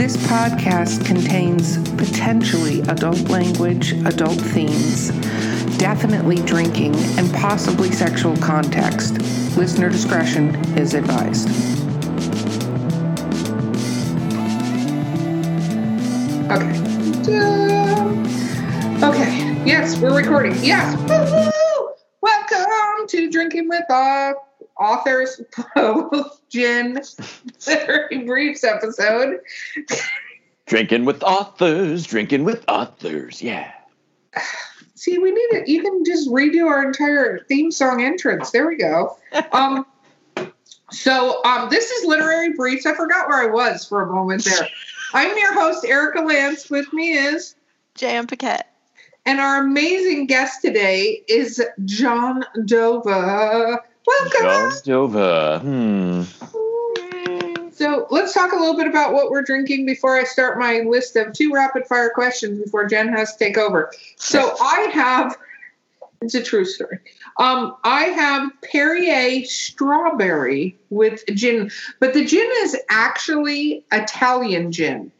This 0.00 0.16
podcast 0.16 1.04
contains 1.04 1.76
potentially 1.98 2.80
adult 2.88 3.20
language, 3.28 3.92
adult 4.06 4.40
themes, 4.40 5.10
definitely 5.76 6.36
drinking, 6.36 6.94
and 7.18 7.30
possibly 7.34 7.92
sexual 7.92 8.34
context. 8.38 9.18
Listener 9.58 9.90
discretion 9.90 10.54
is 10.78 10.94
advised. 10.94 11.50
Okay. 16.50 16.80
Okay. 19.04 19.62
Yes, 19.66 19.98
we're 19.98 20.16
recording. 20.16 20.54
Yes. 20.64 20.96
Woo-hoo! 21.10 21.92
Welcome 22.22 23.06
to 23.06 23.30
Drinking 23.30 23.68
with 23.68 23.84
Authors 24.78 25.42
Gin 26.50 27.00
Very 27.64 28.18
Briefs 28.24 28.64
episode. 28.64 29.40
Drinking 30.66 31.04
with 31.04 31.22
authors, 31.22 32.06
drinking 32.06 32.44
with 32.44 32.64
authors, 32.68 33.42
yeah. 33.42 33.72
See, 34.94 35.18
we 35.18 35.30
need 35.30 35.48
to 35.52 35.64
even 35.66 36.04
just 36.04 36.28
redo 36.28 36.66
our 36.66 36.84
entire 36.84 37.38
theme 37.48 37.70
song 37.70 38.02
entrance. 38.02 38.50
There 38.50 38.68
we 38.68 38.76
go. 38.76 39.16
Um, 39.52 39.86
so 40.90 41.42
um, 41.44 41.70
this 41.70 41.90
is 41.90 42.06
Literary 42.06 42.52
Briefs. 42.52 42.84
I 42.84 42.94
forgot 42.94 43.28
where 43.28 43.42
I 43.42 43.46
was 43.46 43.86
for 43.86 44.02
a 44.02 44.12
moment 44.12 44.44
there. 44.44 44.68
I'm 45.14 45.36
your 45.38 45.54
host, 45.54 45.84
Erica 45.84 46.20
Lance. 46.20 46.68
With 46.68 46.92
me 46.92 47.12
is 47.12 47.54
J.M. 47.94 48.26
Paquette. 48.26 48.72
And 49.26 49.40
our 49.40 49.62
amazing 49.62 50.26
guest 50.26 50.62
today 50.62 51.22
is 51.28 51.62
John 51.84 52.44
Dover. 52.64 53.82
Welcome. 54.06 54.46
Hmm. 55.62 56.22
So 57.72 58.06
let's 58.10 58.34
talk 58.34 58.52
a 58.52 58.56
little 58.56 58.76
bit 58.76 58.86
about 58.86 59.14
what 59.14 59.30
we're 59.30 59.42
drinking 59.42 59.86
before 59.86 60.14
I 60.14 60.24
start 60.24 60.58
my 60.58 60.80
list 60.80 61.16
of 61.16 61.32
two 61.32 61.50
rapid 61.52 61.86
fire 61.86 62.10
questions 62.10 62.62
before 62.62 62.86
Jen 62.86 63.08
has 63.08 63.34
to 63.34 63.38
take 63.44 63.56
over. 63.56 63.90
So 64.16 64.54
I 64.60 64.90
have, 64.92 65.36
it's 66.20 66.34
a 66.34 66.42
true 66.42 66.66
story. 66.66 66.98
Um, 67.38 67.76
I 67.82 68.04
have 68.04 68.50
Perrier 68.62 69.46
strawberry 69.46 70.76
with 70.90 71.24
gin, 71.34 71.70
but 72.00 72.12
the 72.12 72.24
gin 72.24 72.50
is 72.58 72.76
actually 72.90 73.84
Italian 73.92 74.72
gin 74.72 75.10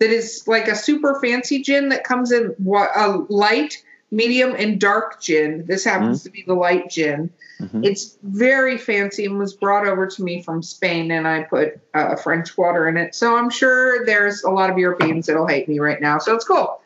that 0.00 0.10
is 0.10 0.44
like 0.46 0.66
a 0.66 0.74
super 0.74 1.20
fancy 1.20 1.62
gin 1.62 1.90
that 1.90 2.04
comes 2.04 2.32
in 2.32 2.54
a 2.58 3.08
light, 3.28 3.82
medium, 4.10 4.54
and 4.56 4.80
dark 4.80 5.20
gin. 5.20 5.64
This 5.66 5.84
happens 5.84 6.20
mm-hmm. 6.20 6.26
to 6.26 6.30
be 6.30 6.44
the 6.46 6.54
light 6.54 6.90
gin. 6.90 7.30
Mm-hmm. 7.60 7.84
It's 7.84 8.18
very 8.22 8.78
fancy 8.78 9.26
and 9.26 9.38
was 9.38 9.54
brought 9.54 9.86
over 9.86 10.06
to 10.06 10.22
me 10.22 10.42
from 10.42 10.62
Spain, 10.62 11.10
and 11.10 11.28
I 11.28 11.42
put 11.44 11.80
uh, 11.94 12.16
French 12.16 12.56
water 12.56 12.88
in 12.88 12.96
it. 12.96 13.14
So 13.14 13.36
I'm 13.36 13.50
sure 13.50 14.04
there's 14.06 14.42
a 14.42 14.50
lot 14.50 14.70
of 14.70 14.78
Europeans 14.78 15.26
that'll 15.26 15.46
hate 15.46 15.68
me 15.68 15.78
right 15.78 16.00
now. 16.00 16.18
So 16.18 16.34
it's 16.34 16.44
cool. 16.44 16.80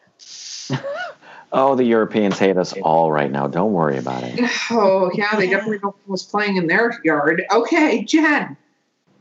oh, 1.53 1.75
the 1.75 1.84
Europeans 1.84 2.39
hate 2.39 2.56
us 2.56 2.72
all 2.83 3.12
right 3.12 3.31
now. 3.31 3.47
Don't 3.47 3.72
worry 3.72 3.98
about 3.98 4.22
it. 4.25 4.50
Oh, 4.70 5.11
yeah, 5.14 5.36
they 5.36 5.48
definitely 5.48 5.78
know 5.83 5.94
was 6.06 6.22
playing 6.22 6.56
in 6.56 6.66
their 6.66 6.98
yard. 7.05 7.44
Okay, 7.53 8.03
Jen. 8.05 8.56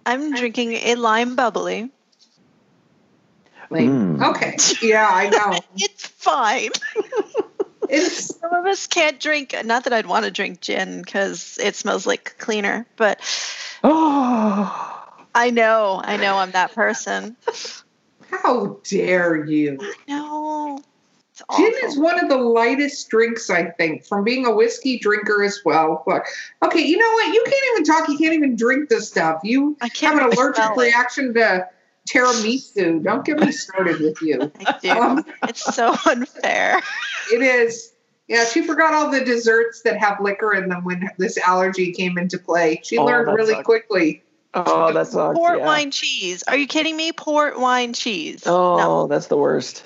I'm 0.05 0.33
drinking 0.35 0.73
a 0.73 0.95
lime 0.95 1.35
bubbly. 1.35 1.91
Mm. 3.81 4.21
Okay. 4.21 4.55
Yeah, 4.81 5.07
I 5.09 5.29
know. 5.29 5.59
it's 5.75 6.05
fine. 6.07 6.69
some 8.11 8.53
of 8.53 8.65
us 8.65 8.87
can't 8.87 9.19
drink. 9.19 9.55
Not 9.65 9.83
that 9.83 9.93
I'd 9.93 10.05
want 10.05 10.25
to 10.25 10.31
drink 10.31 10.61
gin 10.61 11.01
because 11.01 11.57
it 11.61 11.75
smells 11.75 12.07
like 12.07 12.35
cleaner, 12.37 12.85
but 12.95 13.19
oh, 13.83 15.03
I 15.35 15.49
know, 15.49 16.01
I 16.03 16.17
know, 16.17 16.37
I'm 16.37 16.51
that 16.51 16.73
person. 16.73 17.35
How 18.29 18.79
dare 18.83 19.45
you? 19.45 19.77
I 19.81 19.93
know. 20.07 20.79
Gin 21.57 21.73
is 21.83 21.97
one 21.97 22.19
of 22.19 22.29
the 22.29 22.37
lightest 22.37 23.09
drinks, 23.09 23.49
I 23.49 23.65
think, 23.71 24.05
from 24.05 24.23
being 24.23 24.45
a 24.45 24.53
whiskey 24.53 24.99
drinker 24.99 25.43
as 25.43 25.59
well. 25.65 26.03
But 26.05 26.25
okay, 26.63 26.81
you 26.81 26.97
know 26.97 27.11
what? 27.11 27.33
You 27.33 27.43
can't 27.45 27.65
even 27.73 27.83
talk. 27.83 28.07
You 28.07 28.17
can't 28.17 28.33
even 28.33 28.55
drink 28.55 28.89
this 28.89 29.09
stuff. 29.09 29.41
You 29.43 29.75
have 29.81 30.17
an 30.17 30.31
allergic 30.31 30.75
reaction 30.75 31.33
to 31.33 31.67
tiramisu. 32.07 33.03
Don't 33.03 33.25
get 33.25 33.39
me 33.39 33.51
started 33.51 33.99
with 33.99 34.21
you. 34.21 34.51
I 34.65 34.77
do. 34.79 34.89
Um, 34.91 35.25
it's 35.47 35.75
so 35.75 35.95
unfair. 36.05 36.81
It 37.31 37.41
is. 37.41 37.92
Yeah, 38.27 38.45
she 38.45 38.61
forgot 38.61 38.93
all 38.93 39.11
the 39.11 39.23
desserts 39.23 39.81
that 39.81 39.97
have 39.97 40.21
liquor 40.21 40.53
in 40.53 40.69
them 40.69 40.83
when 40.83 41.09
this 41.17 41.37
allergy 41.37 41.91
came 41.91 42.17
into 42.17 42.37
play. 42.37 42.79
She 42.83 42.97
oh, 42.97 43.05
learned 43.05 43.33
really 43.35 43.53
sucks. 43.53 43.65
quickly. 43.65 44.23
Oh, 44.53 44.93
that's 44.93 45.11
sucks. 45.11 45.37
Port 45.37 45.59
yeah. 45.59 45.65
wine 45.65 45.91
cheese. 45.91 46.43
Are 46.43 46.55
you 46.55 46.67
kidding 46.67 46.95
me? 46.95 47.11
Port 47.11 47.59
wine 47.59 47.93
cheese. 47.93 48.43
Oh, 48.45 48.77
no. 48.77 49.07
that's 49.07 49.27
the 49.27 49.37
worst. 49.37 49.83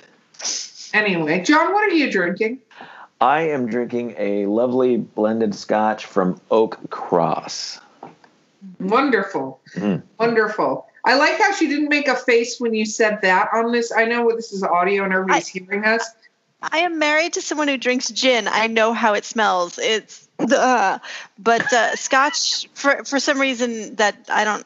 Anyway, 0.94 1.42
John, 1.44 1.74
what 1.74 1.84
are 1.92 1.96
you 1.96 2.12
drinking? 2.12 2.60
I 3.20 3.42
am 3.50 3.68
drinking 3.68 4.14
a 4.18 4.46
lovely 4.46 4.98
blended 4.98 5.56
scotch 5.56 6.06
from 6.06 6.40
Oak 6.52 6.90
Cross. 6.90 7.80
Wonderful. 8.80 9.60
Mm. 9.74 10.04
Wonderful. 10.20 10.88
I 11.04 11.16
like 11.16 11.40
how 11.40 11.54
she 11.54 11.68
didn't 11.68 11.90
make 11.90 12.08
a 12.08 12.16
face 12.16 12.60
when 12.60 12.74
you 12.74 12.86
said 12.86 13.20
that 13.22 13.50
on 13.54 13.72
this. 13.72 13.92
I 13.92 14.06
know 14.06 14.30
this 14.36 14.52
is 14.52 14.62
audio 14.62 15.04
and 15.04 15.14
everybody's 15.14 15.50
I, 15.50 15.60
hearing 15.60 15.86
us. 15.86 16.08
I 16.62 16.80
am 16.80 16.98
married 16.98 17.34
to 17.34 17.42
someone 17.42 17.68
who 17.68 17.78
drinks 17.78 18.10
gin. 18.10 18.48
I 18.48 18.68
know 18.68 18.94
how 18.94 19.14
it 19.14 19.26
smells. 19.26 19.78
It's 19.78 20.28
uh, 20.40 21.00
but 21.38 21.72
uh, 21.74 21.96
scotch 21.96 22.68
for 22.74 23.04
for 23.04 23.20
some 23.20 23.40
reason 23.40 23.96
that 23.96 24.18
I 24.30 24.44
don't. 24.44 24.66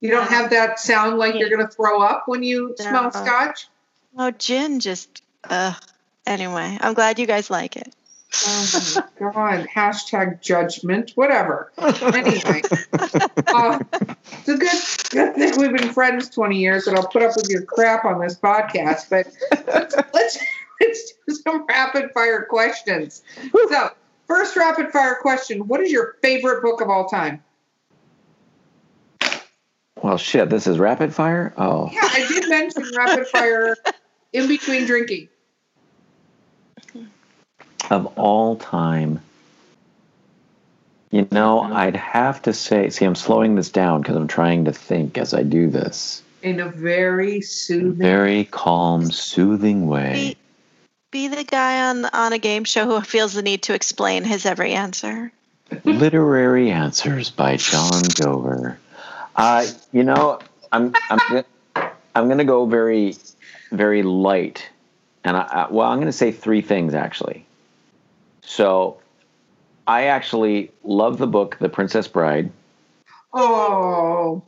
You 0.00 0.10
don't 0.10 0.28
have 0.28 0.50
that 0.50 0.78
sound 0.78 1.18
like 1.18 1.34
you're 1.34 1.48
going 1.48 1.66
to 1.66 1.72
throw 1.72 2.00
up 2.00 2.24
when 2.26 2.44
you 2.44 2.74
no. 2.78 2.84
smell 2.84 3.10
scotch. 3.10 3.66
Oh, 4.16 4.30
gin 4.30 4.80
just. 4.80 5.22
Uh, 5.42 5.74
anyway, 6.26 6.78
I'm 6.80 6.94
glad 6.94 7.18
you 7.18 7.26
guys 7.26 7.50
like 7.50 7.76
it. 7.76 7.92
Oh 8.46 8.94
my 9.20 9.32
god! 9.32 9.66
Hashtag 9.74 10.42
judgment. 10.42 11.12
Whatever. 11.14 11.72
Anyway, 11.78 12.62
uh, 12.92 13.78
it's 13.90 14.48
a 14.48 14.56
good 14.56 14.78
good 15.10 15.34
thing 15.34 15.58
we've 15.58 15.76
been 15.76 15.92
friends 15.92 16.28
twenty 16.28 16.58
years, 16.58 16.86
and 16.86 16.96
I'll 16.96 17.08
put 17.08 17.22
up 17.22 17.36
with 17.36 17.48
your 17.48 17.62
crap 17.62 18.04
on 18.04 18.20
this 18.20 18.38
podcast. 18.38 19.08
But 19.08 19.28
let's 19.66 19.96
let's, 20.12 20.38
let's 20.80 21.12
do 21.26 21.34
some 21.34 21.66
rapid 21.66 22.12
fire 22.12 22.46
questions. 22.48 23.22
So, 23.70 23.90
first 24.26 24.56
rapid 24.56 24.90
fire 24.90 25.16
question: 25.20 25.66
What 25.68 25.80
is 25.80 25.90
your 25.90 26.16
favorite 26.22 26.62
book 26.62 26.80
of 26.80 26.88
all 26.88 27.08
time? 27.08 27.42
Well, 30.02 30.16
shit. 30.16 30.48
This 30.48 30.66
is 30.66 30.78
rapid 30.78 31.12
fire. 31.12 31.52
Oh, 31.56 31.90
yeah. 31.92 32.00
I 32.02 32.26
did 32.28 32.48
mention 32.48 32.84
rapid 32.96 33.26
fire 33.26 33.76
in 34.32 34.46
between 34.46 34.86
drinking 34.86 35.28
of 37.90 38.06
all 38.18 38.56
time. 38.56 39.20
You 41.10 41.26
know, 41.30 41.60
I'd 41.60 41.96
have 41.96 42.42
to 42.42 42.52
say, 42.52 42.90
see, 42.90 43.04
I'm 43.06 43.14
slowing 43.14 43.54
this 43.54 43.70
down 43.70 44.02
because 44.02 44.16
I'm 44.16 44.28
trying 44.28 44.66
to 44.66 44.72
think 44.72 45.16
as 45.16 45.32
I 45.32 45.42
do 45.42 45.70
this. 45.70 46.22
In 46.42 46.60
a 46.60 46.68
very 46.68 47.40
soothing, 47.40 47.96
very 47.96 48.44
calm, 48.44 49.10
soothing 49.10 49.86
way. 49.86 50.36
Be, 51.10 51.28
be 51.28 51.34
the 51.34 51.44
guy 51.44 51.88
on 51.88 52.04
on 52.04 52.32
a 52.32 52.38
game 52.38 52.64
show 52.64 52.84
who 52.84 53.00
feels 53.00 53.34
the 53.34 53.42
need 53.42 53.62
to 53.64 53.74
explain 53.74 54.24
his 54.24 54.46
every 54.46 54.72
answer. 54.72 55.32
Literary 55.84 56.70
Answers 56.70 57.30
by 57.30 57.56
John 57.56 58.02
Dover. 58.02 58.78
Uh, 59.36 59.66
you 59.92 60.02
know, 60.02 60.40
I'm 60.72 60.94
I'm 61.10 61.44
I'm 62.14 62.26
going 62.26 62.38
to 62.38 62.44
go 62.44 62.66
very 62.66 63.16
very 63.70 64.02
light, 64.02 64.68
and 65.24 65.36
I, 65.36 65.42
I 65.42 65.70
well, 65.70 65.88
I'm 65.88 65.98
going 65.98 66.06
to 66.06 66.12
say 66.12 66.32
three 66.32 66.62
things 66.62 66.94
actually. 66.94 67.44
So 68.42 68.98
I 69.86 70.04
actually 70.04 70.70
love 70.84 71.18
the 71.18 71.26
book, 71.26 71.58
The 71.58 71.68
Princess 71.68 72.08
Bride. 72.08 72.50
Oh. 73.32 74.42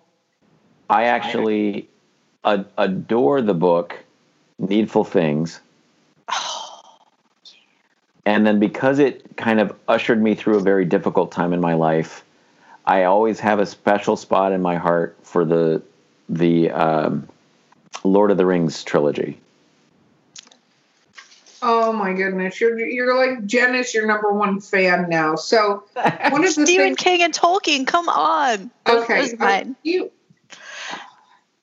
I 0.88 1.04
actually 1.04 1.88
ad- 2.44 2.66
adore 2.76 3.42
the 3.42 3.54
book, 3.54 3.98
Needful 4.58 5.04
Things. 5.04 5.60
And 8.26 8.46
then 8.46 8.58
because 8.58 8.98
it 8.98 9.36
kind 9.36 9.60
of 9.60 9.74
ushered 9.88 10.22
me 10.22 10.34
through 10.34 10.56
a 10.56 10.60
very 10.60 10.84
difficult 10.84 11.32
time 11.32 11.52
in 11.52 11.60
my 11.60 11.74
life, 11.74 12.24
I 12.84 13.04
always 13.04 13.40
have 13.40 13.58
a 13.58 13.66
special 13.66 14.16
spot 14.16 14.52
in 14.52 14.62
my 14.62 14.76
heart 14.76 15.16
for 15.22 15.44
the 15.44 15.82
the 16.28 16.70
um, 16.70 17.28
Lord 18.04 18.30
of 18.30 18.36
the 18.36 18.46
Rings 18.46 18.84
trilogy. 18.84 19.38
Oh 21.62 21.92
my 21.92 22.14
goodness, 22.14 22.60
you're 22.60 22.78
you're 22.78 23.14
like 23.14 23.44
Jen 23.44 23.74
is 23.74 23.92
your 23.92 24.06
number 24.06 24.32
one 24.32 24.60
fan 24.60 25.08
now. 25.08 25.34
So 25.34 25.84
one 25.94 26.44
of 26.44 26.54
the 26.54 26.62
Stephen 26.64 26.66
things, 26.66 26.98
King 26.98 27.22
and 27.22 27.34
Tolkien, 27.34 27.86
come 27.86 28.08
on. 28.08 28.70
Okay, 28.88 29.34
uh, 29.38 29.64
you. 29.82 30.10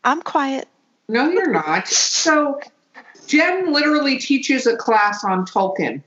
I'm 0.03 0.21
quiet. 0.21 0.67
No, 1.09 1.29
you're 1.29 1.51
not. 1.51 1.87
so 1.87 2.59
Jen 3.27 3.73
literally 3.73 4.19
teaches 4.19 4.67
a 4.67 4.77
class 4.77 5.23
on 5.23 5.45
Tolkien. 5.45 6.01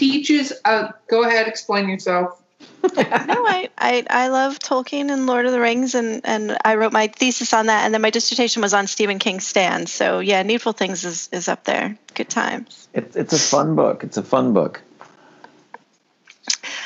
She 0.00 0.12
teaches 0.12 0.52
a. 0.64 0.94
Go 1.08 1.24
ahead, 1.24 1.46
explain 1.46 1.88
yourself. 1.88 2.42
no, 2.82 2.90
I, 2.96 3.68
I 3.76 4.06
I 4.08 4.28
love 4.28 4.58
Tolkien 4.58 5.12
and 5.12 5.26
Lord 5.26 5.44
of 5.44 5.52
the 5.52 5.60
Rings, 5.60 5.94
and 5.94 6.22
and 6.24 6.56
I 6.64 6.76
wrote 6.76 6.92
my 6.92 7.08
thesis 7.08 7.52
on 7.52 7.66
that, 7.66 7.84
and 7.84 7.92
then 7.92 8.00
my 8.00 8.08
dissertation 8.08 8.62
was 8.62 8.72
on 8.72 8.86
Stephen 8.86 9.18
King's 9.18 9.46
Stand. 9.46 9.90
So 9.90 10.20
yeah, 10.20 10.42
Needful 10.42 10.72
Things 10.72 11.04
is 11.04 11.28
is 11.32 11.48
up 11.48 11.64
there. 11.64 11.98
Good 12.14 12.30
times. 12.30 12.88
It's 12.94 13.14
it's 13.14 13.34
a 13.34 13.38
fun 13.38 13.76
book. 13.76 14.02
It's 14.02 14.16
a 14.16 14.22
fun 14.22 14.54
book. 14.54 14.80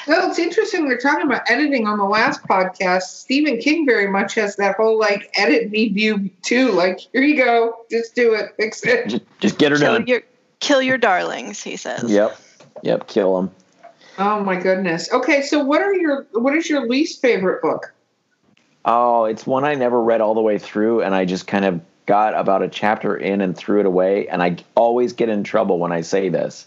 Well, 0.08 0.28
it's 0.28 0.40
interesting. 0.40 0.86
We 0.88 0.94
are 0.94 0.98
talking 0.98 1.24
about 1.24 1.48
editing 1.48 1.86
on 1.86 1.98
the 1.98 2.04
last 2.04 2.42
podcast. 2.42 3.02
Stephen 3.02 3.58
King 3.58 3.86
very 3.86 4.08
much 4.08 4.34
has 4.34 4.56
that 4.56 4.74
whole 4.74 4.98
like 4.98 5.30
edit 5.36 5.70
me 5.70 5.88
view 5.88 6.30
too. 6.42 6.72
Like, 6.72 6.98
here 7.12 7.22
you 7.22 7.36
go, 7.36 7.76
just 7.90 8.16
do 8.16 8.34
it, 8.34 8.54
fix 8.56 8.84
it. 8.84 9.08
Just, 9.08 9.22
just 9.38 9.58
get 9.58 9.70
her 9.70 9.78
kill 9.78 9.98
done. 9.98 10.06
Your, 10.08 10.22
kill 10.58 10.82
your 10.82 10.98
darlings, 10.98 11.62
he 11.62 11.76
says. 11.76 12.10
Yep, 12.10 12.36
yep, 12.84 13.08
kill 13.08 13.36
them. 13.36 13.50
Oh 14.18 14.40
my 14.44 14.56
goodness. 14.56 15.12
Okay, 15.12 15.42
so 15.42 15.64
what 15.64 15.82
are 15.82 15.94
your 15.94 16.26
what 16.32 16.54
is 16.54 16.68
your 16.68 16.86
least 16.86 17.20
favorite 17.20 17.60
book? 17.62 17.92
Oh, 18.84 19.24
it's 19.24 19.46
one 19.46 19.64
I 19.64 19.74
never 19.74 20.00
read 20.00 20.20
all 20.20 20.34
the 20.34 20.42
way 20.42 20.58
through, 20.58 21.00
and 21.02 21.14
I 21.14 21.24
just 21.24 21.46
kind 21.46 21.64
of 21.64 21.80
got 22.06 22.34
about 22.38 22.62
a 22.62 22.68
chapter 22.68 23.16
in 23.16 23.40
and 23.40 23.56
threw 23.56 23.80
it 23.80 23.86
away. 23.86 24.28
And 24.28 24.42
I 24.42 24.58
always 24.74 25.14
get 25.14 25.30
in 25.30 25.42
trouble 25.42 25.78
when 25.78 25.90
I 25.90 26.02
say 26.02 26.28
this 26.28 26.66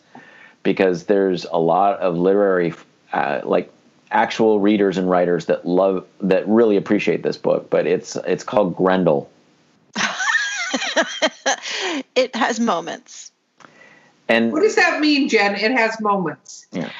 because 0.63 1.05
there's 1.05 1.45
a 1.45 1.59
lot 1.59 1.99
of 1.99 2.17
literary, 2.17 2.73
uh, 3.13 3.41
like 3.43 3.71
actual 4.09 4.59
readers 4.59 4.97
and 4.97 5.09
writers 5.09 5.45
that 5.45 5.65
love 5.65 6.05
that 6.21 6.47
really 6.47 6.75
appreciate 6.75 7.21
this 7.23 7.37
book. 7.37 7.69
But 7.69 7.85
it's 7.85 8.15
it's 8.27 8.43
called 8.43 8.75
Grendel. 8.75 9.29
it 12.15 12.35
has 12.35 12.59
moments. 12.59 13.31
And 14.29 14.51
what 14.51 14.61
does 14.61 14.75
that 14.75 14.99
mean, 14.99 15.29
Jen? 15.29 15.55
It 15.55 15.71
has 15.71 15.99
moments. 16.01 16.67
Yeah 16.71 16.91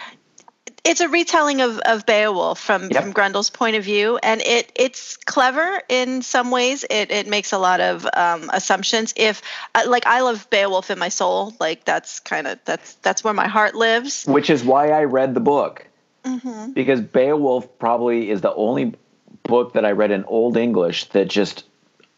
it's 0.88 1.02
a 1.02 1.10
retelling 1.10 1.62
of, 1.62 1.80
of 1.80 2.06
Beowulf 2.06 2.60
from, 2.60 2.90
yep. 2.90 3.04
from 3.04 3.14
Grendel's 3.14 3.50
point 3.50 3.76
of 3.76 3.84
view, 3.84 4.18
and 4.24 4.42
it 4.42 4.72
it's 4.76 5.18
clever 5.18 5.82
in 5.90 6.22
some 6.22 6.50
ways. 6.50 6.86
It 6.90 7.12
it 7.12 7.28
makes 7.28 7.52
a 7.52 7.58
lot 7.58 7.82
of 7.82 8.08
um, 8.14 8.50
assumptions. 8.54 9.14
If 9.18 9.42
uh, 9.76 9.84
like 9.88 10.08
I 10.08 10.22
love 10.22 10.50
Beowulf 10.50 10.90
in 10.90 10.98
my 10.98 11.10
soul, 11.10 11.54
like 11.60 11.84
that's 11.84 12.22
kind 12.22 12.48
of 12.48 12.60
that's 12.64 12.94
that's 12.96 13.24
where 13.24 13.34
my 13.34 13.48
heart 13.48 13.76
lives. 13.76 14.26
Which 14.26 14.50
is 14.50 14.64
why 14.64 14.92
I 14.92 15.04
read 15.04 15.34
the 15.34 15.42
book, 15.42 15.86
mm-hmm. 16.24 16.72
because 16.72 17.02
Beowulf 17.02 17.78
probably 17.80 18.30
is 18.30 18.42
the 18.42 18.54
only 18.56 18.94
book 19.44 19.74
that 19.74 19.84
I 19.84 19.92
read 19.92 20.12
in 20.12 20.24
Old 20.24 20.56
English 20.56 21.06
that 21.10 21.28
just 21.28 21.66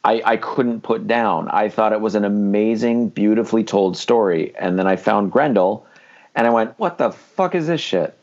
I, 0.04 0.22
I 0.25 0.38
couldn't 0.38 0.81
put 0.81 1.07
down. 1.07 1.50
I 1.50 1.69
thought 1.69 1.92
it 1.92 2.01
was 2.01 2.16
an 2.16 2.24
amazing, 2.24 3.10
beautifully 3.10 3.63
told 3.63 3.98
story, 3.98 4.56
and 4.57 4.80
then 4.80 4.88
I 4.88 4.96
found 4.96 5.31
Grendel, 5.31 5.86
and 6.36 6.48
I 6.48 6.50
went, 6.51 6.78
"What 6.80 6.98
the 6.98 7.12
fuck 7.12 7.54
is 7.54 7.68
this 7.68 7.81
shit?" 7.81 8.18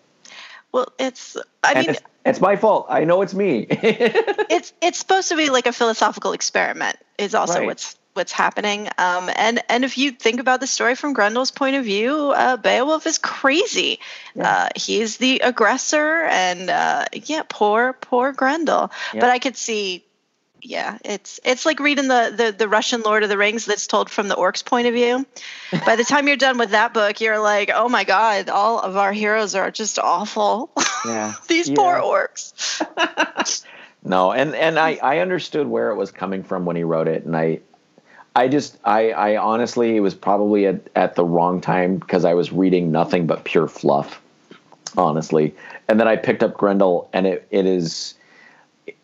Well, 0.72 0.92
it's. 0.98 1.36
I 1.62 1.72
and 1.72 1.78
mean, 1.86 1.90
it's, 1.90 2.02
it's, 2.24 2.40
my 2.40 2.56
fault. 2.56 2.86
I 2.88 3.04
know 3.04 3.20
it's 3.20 3.34
me. 3.34 3.66
it's 3.70 4.72
it's 4.80 4.98
supposed 4.98 5.28
to 5.28 5.36
be 5.36 5.50
like 5.50 5.66
a 5.66 5.72
philosophical 5.72 6.32
experiment. 6.32 6.96
Is 7.18 7.34
also 7.34 7.58
right. 7.58 7.66
what's 7.66 7.96
what's 8.16 8.32
happening. 8.32 8.88
Um, 8.96 9.30
and 9.36 9.62
and 9.68 9.84
if 9.84 9.98
you 9.98 10.12
think 10.12 10.40
about 10.40 10.60
the 10.60 10.66
story 10.66 10.94
from 10.94 11.12
Grendel's 11.12 11.50
point 11.50 11.76
of 11.76 11.84
view, 11.84 12.32
uh, 12.34 12.56
Beowulf 12.56 13.06
is 13.06 13.18
crazy. 13.18 14.00
Yeah. 14.34 14.50
Uh, 14.50 14.68
he's 14.74 15.18
the 15.18 15.40
aggressor, 15.40 16.24
and 16.24 16.70
uh, 16.70 17.04
yeah, 17.12 17.42
poor 17.48 17.92
poor 17.92 18.32
Grendel. 18.32 18.90
Yeah. 19.12 19.20
But 19.20 19.30
I 19.30 19.38
could 19.38 19.56
see 19.56 20.05
yeah, 20.66 20.98
it's 21.04 21.38
it's 21.44 21.64
like 21.64 21.78
reading 21.78 22.08
the, 22.08 22.34
the 22.36 22.52
the 22.52 22.68
Russian 22.68 23.02
Lord 23.02 23.22
of 23.22 23.28
the 23.28 23.38
Rings 23.38 23.66
that's 23.66 23.86
told 23.86 24.10
from 24.10 24.28
the 24.28 24.34
orcs' 24.34 24.64
point 24.64 24.88
of 24.88 24.94
view. 24.94 25.24
By 25.86 25.96
the 25.96 26.04
time 26.04 26.26
you're 26.26 26.36
done 26.36 26.58
with 26.58 26.70
that 26.70 26.92
book, 26.92 27.20
you're 27.20 27.38
like, 27.38 27.70
oh 27.72 27.88
my 27.88 28.04
god, 28.04 28.48
all 28.48 28.80
of 28.80 28.96
our 28.96 29.12
heroes 29.12 29.54
are 29.54 29.70
just 29.70 29.98
awful. 29.98 30.70
Yeah, 31.04 31.34
these 31.48 31.68
yeah. 31.68 31.76
poor 31.76 31.94
orcs. 31.94 33.64
no, 34.04 34.32
and 34.32 34.54
and 34.54 34.78
I 34.78 34.98
I 35.02 35.18
understood 35.20 35.68
where 35.68 35.90
it 35.90 35.96
was 35.96 36.10
coming 36.10 36.42
from 36.42 36.64
when 36.64 36.74
he 36.74 36.82
wrote 36.82 37.06
it, 37.06 37.24
and 37.24 37.36
I 37.36 37.60
I 38.34 38.48
just 38.48 38.76
I 38.84 39.12
I 39.12 39.36
honestly 39.36 39.96
it 39.96 40.00
was 40.00 40.14
probably 40.14 40.66
at 40.66 40.88
at 40.96 41.14
the 41.14 41.24
wrong 41.24 41.60
time 41.60 41.98
because 41.98 42.24
I 42.24 42.34
was 42.34 42.50
reading 42.52 42.90
nothing 42.90 43.28
but 43.28 43.44
pure 43.44 43.68
fluff, 43.68 44.20
honestly, 44.96 45.54
and 45.86 46.00
then 46.00 46.08
I 46.08 46.16
picked 46.16 46.42
up 46.42 46.56
Grendel, 46.56 47.08
and 47.12 47.24
it 47.24 47.46
it 47.52 47.66
is 47.66 48.14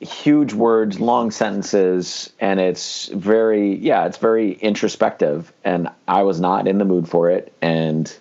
huge 0.01 0.53
words, 0.53 1.01
long 1.01 1.31
sentences, 1.31 2.33
and 2.41 2.61
it's 2.61 3.09
very 3.09 3.77
yeah, 3.77 4.07
it's 4.07 4.19
very 4.19 4.53
introspective. 4.55 5.53
And 5.65 5.89
I 6.09 6.23
was 6.23 6.41
not 6.41 6.69
in 6.69 6.79
the 6.79 6.85
mood 6.85 7.09
for 7.09 7.31
it, 7.31 7.53
and 7.61 8.15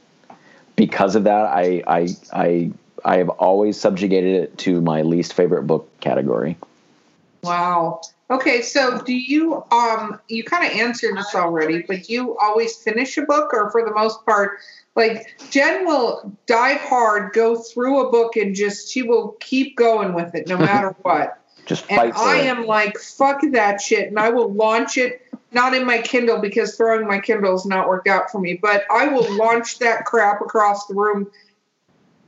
because 0.76 1.16
of 1.16 1.26
that, 1.26 1.46
I 1.46 1.84
I 1.88 2.08
I 2.34 2.72
I 3.04 3.18
have 3.18 3.30
always 3.30 3.80
subjugated 3.80 4.44
it 4.44 4.58
to 4.60 4.82
my 4.82 5.02
least 5.02 5.34
favorite 5.34 5.64
book 5.64 5.90
category. 6.00 6.58
Wow. 7.44 8.02
Okay, 8.30 8.62
so 8.62 9.02
do 9.02 9.14
you 9.14 9.64
um 9.72 10.20
you 10.30 10.44
kind 10.44 10.66
of 10.66 10.72
answered 10.72 11.18
this 11.18 11.36
already, 11.36 11.82
but 11.82 12.04
do 12.04 12.14
you 12.14 12.38
always 12.38 12.76
finish 12.76 13.18
a 13.18 13.24
book 13.24 13.54
or 13.54 13.70
for 13.72 13.84
the 13.84 13.94
most 13.94 14.26
part 14.26 14.60
like 14.96 15.36
Jen 15.52 15.86
will 15.86 16.36
dive 16.48 16.82
hard, 16.82 17.34
go 17.34 17.56
through 17.56 18.08
a 18.08 18.12
book 18.12 18.36
and 18.36 18.54
just 18.56 18.92
she 18.92 19.04
will 19.04 19.38
keep 19.40 19.78
going 19.78 20.14
with 20.14 20.36
it 20.36 20.48
no 20.48 20.58
matter 20.58 20.90
what. 21.02 21.41
Just 21.66 21.86
fight 21.86 22.10
and 22.10 22.18
I 22.18 22.38
it. 22.40 22.46
am 22.48 22.66
like, 22.66 22.98
fuck 22.98 23.42
that 23.52 23.82
shit. 23.82 24.08
And 24.08 24.20
I 24.20 24.30
will 24.30 24.52
launch 24.52 24.98
it, 24.98 25.26
not 25.52 25.74
in 25.74 25.86
my 25.86 26.02
Kindle 26.02 26.40
because 26.40 26.76
throwing 26.76 27.08
my 27.08 27.20
Kindle 27.20 27.52
has 27.52 27.66
not 27.66 27.88
worked 27.88 28.08
out 28.08 28.32
for 28.32 28.40
me, 28.40 28.56
but 28.62 28.84
I 28.92 29.08
will 29.08 29.32
launch 29.38 29.80
that 29.80 30.06
crap 30.06 30.42
across 30.42 30.88
the 30.88 30.96
room, 30.96 31.32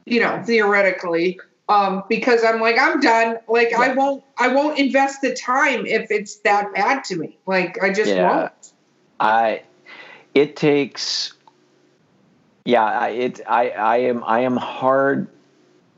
you 0.06 0.20
know, 0.20 0.42
theoretically. 0.44 1.40
Um, 1.70 2.04
because 2.10 2.44
I'm 2.44 2.60
like, 2.60 2.78
I'm 2.78 3.00
done. 3.00 3.38
Like 3.48 3.72
yeah. 3.72 3.80
I 3.80 3.94
won't 3.94 4.24
I 4.38 4.50
won't 4.50 4.78
invest 4.78 5.22
the 5.22 5.34
time 5.34 5.86
if 5.86 6.12
it's 6.12 6.36
that 6.38 6.74
bad 6.74 7.06
to 7.06 7.16
me. 7.16 7.38
Like 7.46 7.82
I 7.82 7.92
just 7.92 8.12
yeah. 8.12 8.38
won't. 8.38 8.74
I 9.20 9.64
it 10.34 10.58
takes 10.58 11.34
yeah, 12.66 12.84
I, 12.84 13.10
it 13.10 13.42
I 13.48 13.70
I 13.70 13.98
am 13.98 14.24
I 14.26 14.42
am 14.42 14.58
hard 14.58 15.30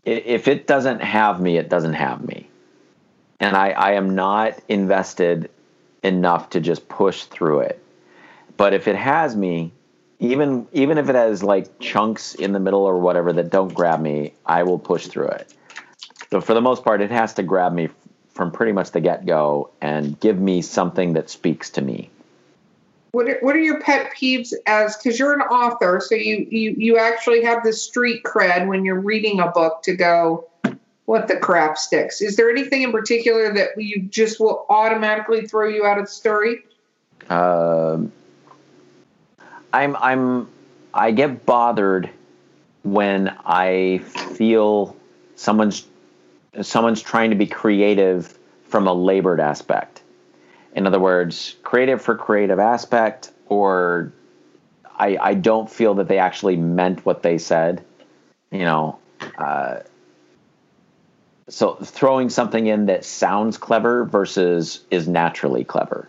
if 0.05 0.47
it 0.47 0.67
doesn't 0.67 1.01
have 1.01 1.41
me, 1.41 1.57
it 1.57 1.67
doesn't 1.67 1.93
have 1.93 2.23
me 2.25 2.44
and 3.39 3.55
I, 3.55 3.69
I 3.71 3.91
am 3.93 4.15
not 4.15 4.59
invested 4.67 5.49
enough 6.03 6.51
to 6.51 6.59
just 6.59 6.87
push 6.87 7.23
through 7.23 7.61
it. 7.61 7.81
But 8.57 8.73
if 8.73 8.87
it 8.87 8.95
has 8.95 9.35
me, 9.35 9.71
even 10.19 10.67
even 10.71 10.97
if 10.97 11.09
it 11.09 11.15
has 11.15 11.43
like 11.43 11.79
chunks 11.79 12.35
in 12.35 12.53
the 12.53 12.59
middle 12.59 12.81
or 12.83 12.97
whatever 12.97 13.33
that 13.33 13.49
don't 13.49 13.73
grab 13.73 13.99
me, 13.99 14.33
I 14.45 14.63
will 14.63 14.79
push 14.79 15.07
through 15.07 15.27
it. 15.27 15.53
So 16.31 16.41
for 16.41 16.53
the 16.53 16.61
most 16.61 16.83
part, 16.83 17.01
it 17.01 17.11
has 17.11 17.33
to 17.35 17.43
grab 17.43 17.73
me 17.73 17.89
from 18.29 18.51
pretty 18.51 18.71
much 18.71 18.91
the 18.91 19.01
get 19.01 19.25
go 19.25 19.71
and 19.81 20.19
give 20.19 20.39
me 20.39 20.61
something 20.61 21.13
that 21.13 21.29
speaks 21.29 21.69
to 21.71 21.81
me. 21.81 22.09
What 23.11 23.29
are, 23.29 23.39
what 23.39 23.55
are 23.55 23.61
your 23.61 23.79
pet 23.79 24.11
peeves 24.13 24.53
as 24.67 24.97
because 24.97 25.17
you're 25.17 25.33
an 25.33 25.41
author, 25.41 26.01
so 26.05 26.15
you, 26.15 26.47
you 26.49 26.75
you 26.77 26.97
actually 26.97 27.43
have 27.43 27.63
the 27.63 27.71
street 27.71 28.23
cred 28.23 28.67
when 28.67 28.83
you're 28.83 28.99
reading 28.99 29.39
a 29.39 29.47
book 29.47 29.83
to 29.83 29.95
go 29.95 30.49
what 31.05 31.27
the 31.27 31.37
crap 31.37 31.77
sticks. 31.77 32.21
Is 32.21 32.35
there 32.35 32.49
anything 32.49 32.81
in 32.81 32.91
particular 32.91 33.53
that 33.53 33.69
you 33.77 34.01
just 34.03 34.39
will 34.39 34.65
automatically 34.69 35.47
throw 35.47 35.67
you 35.67 35.85
out 35.85 35.97
of 35.97 36.05
the 36.05 36.11
story? 36.11 36.63
Um, 37.29 38.11
I'm 39.73 39.95
I'm 39.97 40.47
I 40.93 41.11
get 41.11 41.45
bothered 41.45 42.09
when 42.83 43.35
I 43.45 43.99
feel 44.35 44.95
someone's 45.35 45.85
someone's 46.61 47.01
trying 47.01 47.29
to 47.29 47.35
be 47.35 47.47
creative 47.47 48.37
from 48.67 48.87
a 48.87 48.93
labored 48.93 49.39
aspect. 49.39 50.01
In 50.75 50.87
other 50.87 50.99
words, 50.99 51.55
creative 51.63 52.01
for 52.01 52.15
creative 52.15 52.59
aspect, 52.59 53.31
or 53.47 54.11
I 54.97 55.17
I 55.21 55.33
don't 55.35 55.69
feel 55.69 55.93
that 55.95 56.07
they 56.07 56.17
actually 56.17 56.57
meant 56.57 57.05
what 57.05 57.21
they 57.21 57.37
said. 57.37 57.83
You 58.51 58.63
know. 58.65 58.99
Uh, 59.37 59.79
so 61.47 61.75
throwing 61.75 62.29
something 62.29 62.67
in 62.67 62.87
that 62.87 63.05
sounds 63.05 63.57
clever 63.57 64.05
versus 64.05 64.83
is 64.89 65.07
naturally 65.07 65.63
clever. 65.63 66.07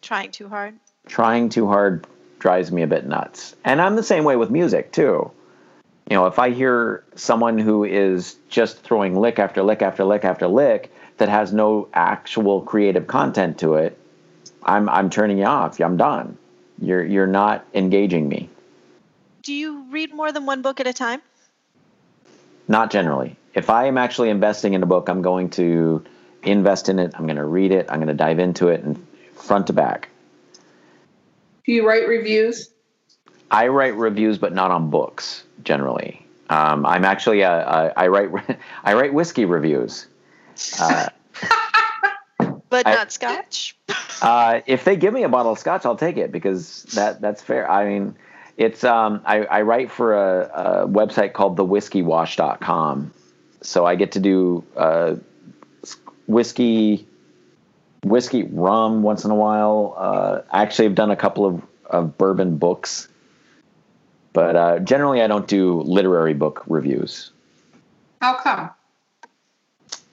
Trying 0.00 0.30
too 0.30 0.48
hard. 0.48 0.74
Trying 1.06 1.48
too 1.50 1.66
hard 1.66 2.06
drives 2.38 2.72
me 2.72 2.82
a 2.82 2.86
bit 2.86 3.06
nuts. 3.06 3.54
And 3.64 3.80
I'm 3.80 3.96
the 3.96 4.02
same 4.02 4.24
way 4.24 4.36
with 4.36 4.50
music 4.50 4.92
too. 4.92 5.30
You 6.10 6.16
know, 6.16 6.26
if 6.26 6.38
I 6.38 6.50
hear 6.50 7.04
someone 7.14 7.58
who 7.58 7.84
is 7.84 8.36
just 8.48 8.78
throwing 8.78 9.18
lick 9.18 9.38
after 9.38 9.62
lick 9.62 9.82
after 9.82 10.04
lick 10.04 10.24
after 10.24 10.48
lick 10.48 10.92
that 11.18 11.28
has 11.28 11.52
no 11.52 11.88
actual 11.94 12.62
creative 12.62 13.06
content 13.06 13.58
to 13.58 13.74
it, 13.74 13.98
I'm 14.64 14.88
I'm 14.88 15.10
turning 15.10 15.38
you 15.38 15.44
off. 15.44 15.80
I'm 15.80 15.96
done. 15.96 16.36
You're 16.80 17.04
you're 17.04 17.26
not 17.26 17.64
engaging 17.74 18.28
me. 18.28 18.48
Do 19.42 19.52
you 19.52 19.84
read 19.90 20.14
more 20.14 20.32
than 20.32 20.46
one 20.46 20.62
book 20.62 20.80
at 20.80 20.86
a 20.86 20.92
time? 20.92 21.22
Not 22.72 22.90
generally 22.90 23.36
if 23.54 23.70
I 23.70 23.86
am 23.86 23.98
actually 23.98 24.30
investing 24.30 24.74
in 24.74 24.82
a 24.82 24.86
book, 24.86 25.08
I'm 25.08 25.22
going 25.22 25.50
to 25.50 26.04
invest 26.42 26.88
in 26.88 26.98
it. 26.98 27.12
I'm 27.14 27.26
going 27.26 27.36
to 27.36 27.44
read 27.44 27.72
it. 27.72 27.86
I'm 27.88 27.96
going 27.96 28.08
to 28.08 28.14
dive 28.14 28.38
into 28.38 28.68
it 28.68 28.82
and 28.82 29.06
front 29.34 29.66
to 29.68 29.72
back. 29.72 30.08
Do 31.64 31.72
you 31.72 31.86
write 31.86 32.08
reviews? 32.08 32.70
I 33.50 33.68
write 33.68 33.94
reviews, 33.94 34.38
but 34.38 34.54
not 34.54 34.70
on 34.70 34.90
books 34.90 35.44
generally. 35.62 36.26
Um, 36.48 36.84
I'm 36.86 37.04
actually 37.04 37.42
a, 37.42 37.52
a, 37.52 37.92
I 37.96 38.08
write 38.08 38.58
I 38.84 38.94
write 38.94 39.14
whiskey 39.14 39.44
reviews. 39.44 40.06
Uh, 40.80 41.08
but 42.68 42.86
I, 42.86 42.94
not 42.94 43.12
scotch. 43.12 43.76
Uh, 44.22 44.60
if 44.66 44.84
they 44.84 44.96
give 44.96 45.12
me 45.12 45.22
a 45.22 45.28
bottle 45.28 45.52
of 45.52 45.58
scotch, 45.58 45.84
I'll 45.84 45.96
take 45.96 46.16
it 46.16 46.32
because 46.32 46.84
that 46.94 47.20
that's 47.20 47.42
fair. 47.42 47.70
I 47.70 47.86
mean, 47.86 48.16
it's 48.56 48.84
um, 48.84 49.22
I, 49.24 49.44
I 49.44 49.62
write 49.62 49.90
for 49.90 50.14
a, 50.14 50.50
a 50.84 50.88
website 50.88 51.32
called 51.32 51.56
thewhiskeywash.com, 51.56 53.12
so 53.60 53.86
I 53.86 53.94
get 53.94 54.12
to 54.12 54.20
do 54.20 54.64
uh, 54.76 55.16
whiskey, 56.26 57.06
whiskey 58.04 58.44
rum 58.44 59.02
once 59.02 59.24
in 59.24 59.30
a 59.30 59.34
while. 59.34 59.94
Uh, 59.96 60.42
actually, 60.52 60.86
I've 60.86 60.94
done 60.94 61.10
a 61.10 61.16
couple 61.16 61.46
of, 61.46 61.62
of 61.86 62.18
bourbon 62.18 62.58
books, 62.58 63.08
but 64.32 64.56
uh, 64.56 64.78
generally 64.80 65.22
I 65.22 65.26
don't 65.26 65.46
do 65.46 65.80
literary 65.82 66.34
book 66.34 66.62
reviews. 66.66 67.30
How 68.20 68.34
come? 68.34 68.70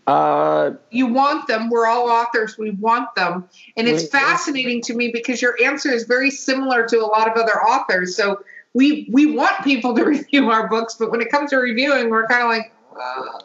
Uh, 0.10 0.74
you 0.90 1.06
want 1.06 1.48
them. 1.48 1.70
We're 1.70 1.86
all 1.86 2.10
authors. 2.10 2.58
We 2.58 2.72
want 2.72 3.14
them. 3.14 3.48
And 3.78 3.88
it's 3.88 4.08
fascinating 4.08 4.82
to 4.84 4.96
me 4.96 5.12
because 5.14 5.40
your 5.40 5.56
answer 5.64 5.92
is 5.92 6.06
very 6.06 6.32
similar 6.32 6.88
to 6.88 6.98
a 6.98 7.06
lot 7.06 7.30
of 7.30 7.38
other 7.38 7.62
authors. 7.62 8.16
So 8.16 8.44
we 8.74 9.08
we 9.12 9.36
want 9.36 9.64
people 9.64 9.94
to 9.96 10.04
review 10.16 10.50
our 10.50 10.68
books, 10.68 10.96
but 10.96 11.12
when 11.12 11.22
it 11.22 11.30
comes 11.30 11.52
to 11.52 11.58
reviewing, 11.58 12.10
we're 12.10 12.26
kind 12.26 12.42
of 12.42 12.50
like. 12.50 12.74
Uh. 13.00 13.40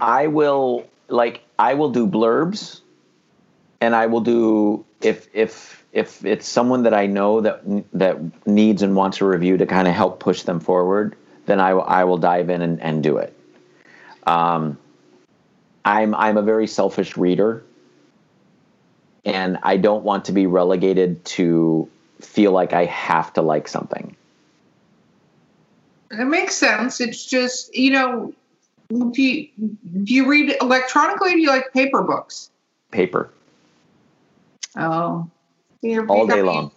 I 0.00 0.26
will 0.26 0.88
like 1.06 1.42
I 1.56 1.74
will 1.74 1.90
do 1.90 2.04
blurbs, 2.04 2.80
and 3.80 3.94
I 3.94 4.06
will 4.06 4.20
do 4.20 4.84
if 5.00 5.28
if 5.32 5.84
if 5.92 6.24
it's 6.24 6.48
someone 6.48 6.82
that 6.82 6.94
I 6.94 7.06
know 7.06 7.42
that 7.42 7.62
that 7.92 8.18
needs 8.44 8.82
and 8.82 8.96
wants 8.96 9.20
a 9.20 9.24
review 9.24 9.56
to 9.56 9.66
kind 9.66 9.86
of 9.86 9.94
help 9.94 10.18
push 10.18 10.42
them 10.42 10.58
forward, 10.58 11.14
then 11.46 11.60
I 11.60 11.74
will 11.74 11.84
I 11.84 12.02
will 12.02 12.18
dive 12.18 12.50
in 12.50 12.60
and, 12.60 12.82
and 12.82 13.04
do 13.04 13.18
it. 13.18 13.32
Um, 14.26 14.78
I'm 15.84 16.14
I'm 16.14 16.36
a 16.36 16.42
very 16.42 16.66
selfish 16.66 17.16
reader 17.16 17.62
and 19.24 19.58
I 19.62 19.76
don't 19.76 20.04
want 20.04 20.24
to 20.26 20.32
be 20.32 20.46
relegated 20.46 21.24
to 21.24 21.88
feel 22.20 22.52
like 22.52 22.72
I 22.72 22.84
have 22.86 23.32
to 23.34 23.42
like 23.42 23.68
something. 23.68 24.16
It 26.10 26.24
makes 26.24 26.54
sense. 26.54 27.00
It's 27.00 27.24
just, 27.24 27.74
you 27.76 27.90
know, 27.90 28.32
do 28.88 29.22
you, 29.22 29.48
do 30.02 30.14
you 30.14 30.26
read 30.26 30.56
electronically 30.60 31.32
or 31.32 31.34
do 31.34 31.40
you 31.40 31.48
like 31.48 31.72
paper 31.72 32.02
books? 32.02 32.50
Paper. 32.90 33.30
Oh. 34.76 35.28
All 36.08 36.26
day 36.26 36.42
long. 36.42 36.70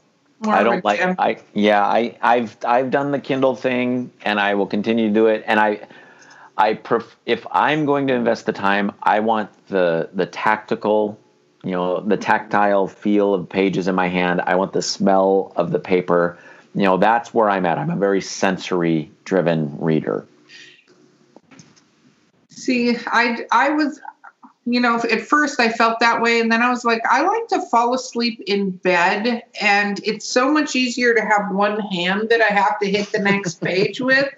I 0.44 0.64
don't 0.64 0.84
like 0.84 1.02
I 1.20 1.38
yeah, 1.54 1.86
I 1.86 2.18
I've 2.22 2.58
I've 2.66 2.90
done 2.90 3.12
the 3.12 3.20
Kindle 3.20 3.56
thing 3.56 4.12
and 4.24 4.40
I 4.40 4.56
will 4.56 4.66
continue 4.66 5.08
to 5.08 5.14
do 5.14 5.28
it 5.28 5.44
and 5.46 5.60
I 5.60 5.82
I 6.62 6.76
pref- 6.76 7.18
if 7.26 7.48
I'm 7.52 7.88
going 7.88 8.06
to 8.06 8.14
invest 8.14 8.46
the 8.46 8.54
time, 8.54 8.92
I 9.02 9.20
want 9.20 9.50
the 9.70 10.10
the 10.14 10.28
tactical, 10.28 11.20
you 11.64 11.72
know, 11.72 12.02
the 12.02 12.18
tactile 12.18 12.88
feel 12.88 13.34
of 13.34 13.50
pages 13.50 13.88
in 13.88 13.96
my 13.96 14.08
hand. 14.08 14.42
I 14.46 14.54
want 14.54 14.72
the 14.72 14.84
smell 14.84 15.54
of 15.56 15.72
the 15.72 15.80
paper. 15.80 16.38
You 16.76 16.84
know, 16.84 16.98
that's 16.98 17.34
where 17.34 17.50
I'm 17.50 17.66
at. 17.66 17.80
I'm 17.80 17.90
a 17.90 17.96
very 17.96 18.22
sensory 18.22 19.10
driven 19.26 19.76
reader. 19.80 20.28
See, 22.50 22.96
I 23.08 23.48
I 23.52 23.70
was 23.72 24.00
you 24.66 24.80
know, 24.80 24.98
at 24.98 25.22
first 25.22 25.60
I 25.60 25.70
felt 25.70 26.00
that 26.02 26.22
way, 26.22 26.40
and 26.40 26.52
then 26.52 26.62
I 26.62 26.70
was 26.70 26.86
like, 26.86 27.02
I 27.10 27.24
like 27.24 27.48
to 27.48 27.62
fall 27.72 27.96
asleep 27.96 28.40
in 28.46 28.70
bed, 28.70 29.42
and 29.60 30.00
it's 30.04 30.28
so 30.28 30.52
much 30.52 30.76
easier 30.76 31.16
to 31.16 31.22
have 31.22 31.50
one 31.50 31.80
hand 31.80 32.30
that 32.30 32.40
I 32.40 32.54
have 32.54 32.78
to 32.82 32.88
hit 32.88 33.12
the 33.12 33.18
next 33.18 33.56
page 33.64 34.00
with 34.00 34.30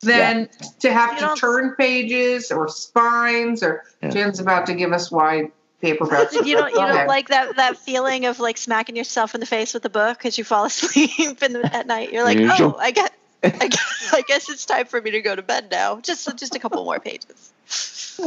than 0.00 0.48
yeah. 0.60 0.68
to 0.80 0.92
have 0.92 1.20
you 1.20 1.28
to 1.28 1.34
turn 1.36 1.74
pages 1.74 2.50
or 2.50 2.68
spines 2.68 3.62
or 3.62 3.84
yeah. 4.02 4.10
Jen's 4.10 4.40
about 4.40 4.66
to 4.66 4.74
give 4.74 4.92
us 4.92 5.10
why 5.10 5.50
paperbacks. 5.82 6.32
you 6.46 6.56
don't 6.56 6.70
you 6.70 6.76
don't 6.76 7.06
like 7.06 7.28
that 7.28 7.56
that 7.56 7.78
feeling 7.78 8.26
of 8.26 8.40
like 8.40 8.58
smacking 8.58 8.96
yourself 8.96 9.34
in 9.34 9.40
the 9.40 9.46
face 9.46 9.74
with 9.74 9.84
a 9.84 9.90
book 9.90 10.24
as 10.24 10.38
you 10.38 10.44
fall 10.44 10.64
asleep 10.66 11.42
in 11.42 11.52
the, 11.52 11.74
at 11.74 11.86
night. 11.86 12.12
You're 12.12 12.24
like, 12.24 12.38
oh, 12.40 12.76
I 12.78 12.90
guess, 12.90 13.10
I 13.42 13.68
guess 13.68 14.10
I 14.12 14.22
guess 14.22 14.48
it's 14.50 14.66
time 14.66 14.86
for 14.86 15.00
me 15.00 15.12
to 15.12 15.20
go 15.20 15.34
to 15.34 15.42
bed 15.42 15.68
now. 15.70 16.00
Just 16.00 16.36
just 16.36 16.54
a 16.54 16.58
couple 16.58 16.84
more 16.84 17.00
pages. 17.00 17.52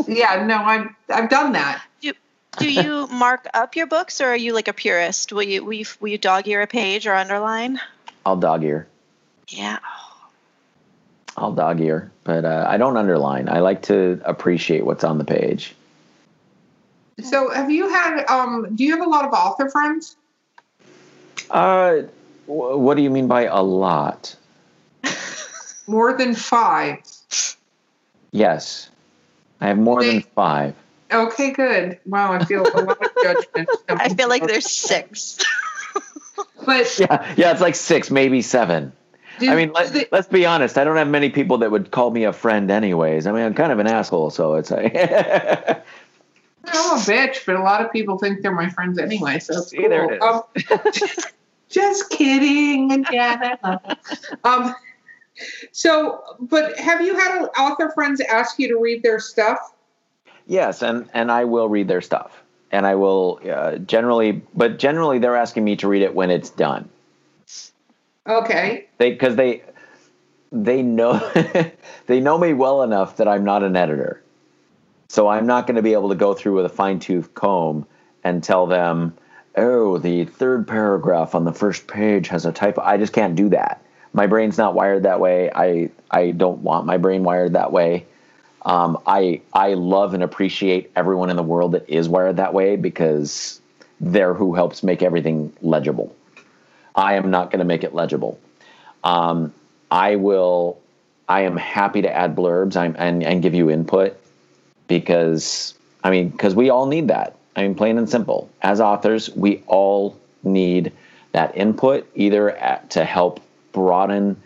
Yeah, 0.08 0.46
no, 0.46 0.58
I've 0.58 0.90
I've 1.10 1.30
done 1.30 1.54
that. 1.54 1.84
Do, 2.02 2.14
do 2.58 2.72
you 2.72 3.08
mark 3.08 3.48
up 3.54 3.76
your 3.76 3.88
books, 3.88 4.22
or 4.22 4.26
are 4.26 4.36
you 4.36 4.54
like 4.54 4.68
a 4.68 4.74
purist? 4.74 5.32
Will 5.32 5.44
you 5.44 5.64
will 5.64 5.74
you, 5.74 5.86
will 6.00 6.10
you 6.10 6.18
dog 6.18 6.48
ear 6.48 6.62
a 6.62 6.68
page 6.68 7.08
or 7.08 7.14
underline? 7.14 7.80
I'll 8.26 8.38
dog 8.38 8.64
ear. 8.64 8.88
Yeah. 9.48 9.80
I'll 11.40 11.54
dog 11.54 11.80
ear, 11.80 12.12
but 12.26 12.44
uh, 12.44 12.66
I 12.68 12.78
don't 12.78 12.98
underline. 12.98 13.48
I 13.48 13.60
like 13.60 13.84
to 13.84 14.22
appreciate 14.26 14.86
what's 14.86 15.06
on 15.06 15.18
the 15.18 15.24
page. 15.24 15.74
So, 17.24 17.50
have 17.50 17.72
you 17.72 17.90
had? 17.90 18.26
Um, 18.26 18.76
do 18.76 18.84
you 18.84 18.92
have 18.92 19.06
a 19.06 19.10
lot 19.10 19.26
of 19.26 19.32
author 19.32 19.70
friends? 19.70 20.18
Uh, 21.50 22.02
what 22.46 22.96
do 22.96 23.04
you 23.04 23.10
mean 23.10 23.28
by 23.28 23.46
a 23.46 23.62
lot? 23.62 24.36
more 25.88 26.18
than 26.18 26.36
five. 26.36 27.00
Yes, 28.32 28.90
I 29.62 29.68
have 29.68 29.78
more 29.78 30.02
they, 30.02 30.12
than 30.12 30.22
five. 30.36 30.76
Okay, 31.12 31.52
good. 31.52 32.00
Wow, 32.06 32.34
I 32.34 32.44
feel 32.44 32.64
a 32.64 32.82
lot 32.82 33.04
of 33.04 33.12
judgment. 33.24 33.70
I 33.90 34.10
feel 34.10 34.28
like 34.28 34.46
there's 34.46 34.70
six. 34.70 35.40
but 36.66 37.00
yeah, 37.00 37.34
yeah, 37.38 37.52
it's 37.52 37.62
like 37.62 37.76
six, 37.76 38.12
maybe 38.12 38.42
seven. 38.42 38.92
I 39.48 39.56
mean, 39.56 39.72
let, 39.72 39.94
they, 39.94 40.08
let's 40.12 40.28
be 40.28 40.46
honest. 40.46 40.78
I 40.78 40.84
don't 40.84 40.98
have 40.98 41.08
many 41.08 41.30
people 41.30 41.58
that 41.60 41.72
would 41.72 41.92
call 41.92 42.12
me 42.12 42.24
a 42.24 42.34
friend, 42.34 42.70
anyways. 42.70 43.28
I 43.28 43.32
mean, 43.32 43.44
I'm 43.44 43.54
kind 43.54 43.72
of 43.72 43.80
an 43.80 43.88
asshole, 43.88 44.30
so 44.32 44.56
it's 44.56 44.72
like. 44.72 44.96
I'm 46.72 46.98
a 46.98 47.02
bitch, 47.02 47.46
but 47.46 47.56
a 47.56 47.64
lot 47.64 47.84
of 47.84 47.92
people 47.92 48.18
think 48.18 48.42
they're 48.42 48.52
my 48.52 48.70
friends 48.70 49.00
anyway. 49.00 49.40
So 49.40 49.62
See, 49.62 49.78
cool. 49.78 49.90
there 49.90 50.14
it 50.14 50.18
is. 50.18 50.22
Um, 50.22 51.32
just 51.70 52.10
kidding, 52.10 53.06
yeah. 53.12 53.56
Um, 54.44 54.76
so, 55.72 56.22
but 56.40 56.78
have 56.78 57.02
you 57.02 57.16
had 57.16 57.46
author 57.58 57.92
friends 57.92 58.20
ask 58.22 58.60
you 58.60 58.68
to 58.68 58.78
read 58.78 59.04
their 59.04 59.20
stuff? 59.20 59.58
Yes, 60.48 60.82
and 60.82 61.10
and 61.14 61.32
I 61.32 61.46
will 61.46 61.70
read 61.70 61.88
their 61.88 62.02
stuff, 62.02 62.44
and 62.72 62.86
I 62.86 62.96
will 62.96 63.40
uh, 63.50 63.78
generally, 63.78 64.42
but 64.54 64.80
generally 64.80 65.20
they're 65.20 65.38
asking 65.38 65.64
me 65.64 65.76
to 65.78 65.88
read 65.88 66.02
it 66.02 66.14
when 66.14 66.30
it's 66.30 66.50
done. 66.50 66.90
Okay. 68.28 68.88
They 68.98 69.12
because 69.12 69.36
they 69.36 69.64
they 70.52 70.82
know 70.82 71.20
they 72.08 72.20
know 72.20 72.38
me 72.38 72.54
well 72.54 72.84
enough 72.84 73.18
that 73.18 73.28
I'm 73.28 73.44
not 73.44 73.64
an 73.64 73.76
editor. 73.76 74.24
So 75.08 75.28
I'm 75.28 75.48
not 75.48 75.66
going 75.66 75.76
to 75.76 75.82
be 75.82 75.94
able 75.94 76.10
to 76.10 76.16
go 76.16 76.34
through 76.34 76.56
with 76.56 76.66
a 76.66 76.70
fine 76.70 77.00
tooth 77.00 77.34
comb 77.34 77.88
and 78.24 78.44
tell 78.44 78.68
them, 78.68 79.16
"Oh, 79.56 79.98
the 79.98 80.26
third 80.26 80.68
paragraph 80.68 81.34
on 81.34 81.46
the 81.46 81.54
first 81.54 81.88
page 81.88 82.28
has 82.28 82.46
a 82.46 82.52
typo." 82.52 82.82
I 82.82 82.98
just 82.98 83.14
can't 83.14 83.36
do 83.36 83.50
that. 83.50 83.82
My 84.14 84.28
brain's 84.28 84.58
not 84.58 84.76
wired 84.76 85.04
that 85.04 85.20
way. 85.20 85.52
I 85.54 85.90
I 86.12 86.32
don't 86.32 86.60
want 86.60 86.86
my 86.86 86.98
brain 86.98 87.24
wired 87.24 87.54
that 87.54 87.72
way. 87.72 88.06
Um, 88.64 89.00
I 89.08 89.42
I 89.54 89.74
love 89.76 90.14
and 90.14 90.22
appreciate 90.22 90.92
everyone 90.96 91.30
in 91.30 91.38
the 91.38 91.44
world 91.44 91.72
that 91.72 91.90
is 91.90 92.10
wired 92.10 92.38
that 92.38 92.54
way 92.54 92.76
because 92.76 93.62
they're 94.02 94.34
who 94.34 94.54
helps 94.54 94.84
make 94.84 95.02
everything 95.02 95.54
legible. 95.62 96.16
I 97.00 97.14
am 97.14 97.32
not 97.32 97.50
going 97.50 97.60
to 97.60 97.66
make 97.66 97.86
it 97.86 97.96
legible. 97.96 98.38
Um, 99.04 99.54
I 99.90 100.18
will. 100.18 100.78
I 101.30 101.42
am 101.42 101.56
happy 101.56 102.02
to 102.02 102.14
add 102.14 102.36
blurbs 102.36 102.76
I'm, 102.76 102.96
and 103.00 103.24
and 103.24 103.42
give 103.42 103.56
you 103.56 103.70
input 103.70 104.18
because 104.88 105.74
I 106.04 106.10
mean 106.10 106.30
because 106.30 106.54
we 106.54 106.70
all 106.70 106.88
need 106.88 107.08
that. 107.08 107.38
I 107.56 107.64
mean, 107.64 107.76
plain 107.76 107.98
and 107.98 108.10
simple. 108.10 108.50
As 108.62 108.82
authors, 108.82 109.30
we 109.30 109.64
all 109.66 110.18
need 110.44 110.92
that 111.32 111.56
input 111.56 112.10
either 112.16 112.52
at, 112.52 112.90
to 112.92 113.06
help 113.06 113.40
broaden 113.72 114.42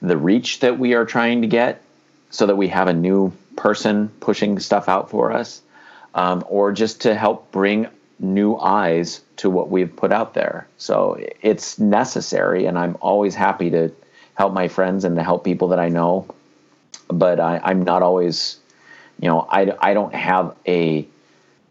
the 0.00 0.16
reach 0.16 0.60
that 0.60 0.78
we 0.78 0.94
are 0.94 1.04
trying 1.04 1.42
to 1.42 1.48
get, 1.48 1.82
so 2.30 2.46
that 2.46 2.56
we 2.56 2.68
have 2.68 2.88
a 2.88 2.92
new 2.92 3.32
person 3.56 4.08
pushing 4.20 4.58
stuff 4.60 4.88
out 4.88 5.10
for 5.10 5.32
us, 5.32 5.60
um, 6.14 6.44
or 6.48 6.72
just 6.72 7.02
to 7.02 7.14
help 7.14 7.50
bring 7.52 7.86
new 8.18 8.56
eyes 8.56 9.20
to 9.36 9.50
what 9.50 9.70
we've 9.70 9.94
put 9.94 10.12
out 10.12 10.34
there. 10.34 10.66
So 10.76 11.18
it's 11.42 11.78
necessary, 11.78 12.66
and 12.66 12.78
I'm 12.78 12.96
always 13.00 13.34
happy 13.34 13.70
to 13.70 13.92
help 14.34 14.52
my 14.52 14.68
friends 14.68 15.04
and 15.04 15.16
to 15.16 15.22
help 15.22 15.44
people 15.44 15.68
that 15.68 15.78
I 15.78 15.88
know. 15.88 16.26
But 17.08 17.40
I, 17.40 17.60
I'm 17.62 17.82
not 17.82 18.02
always, 18.02 18.58
you 19.20 19.28
know, 19.28 19.40
I, 19.50 19.72
I 19.80 19.94
don't 19.94 20.14
have 20.14 20.54
a, 20.66 21.06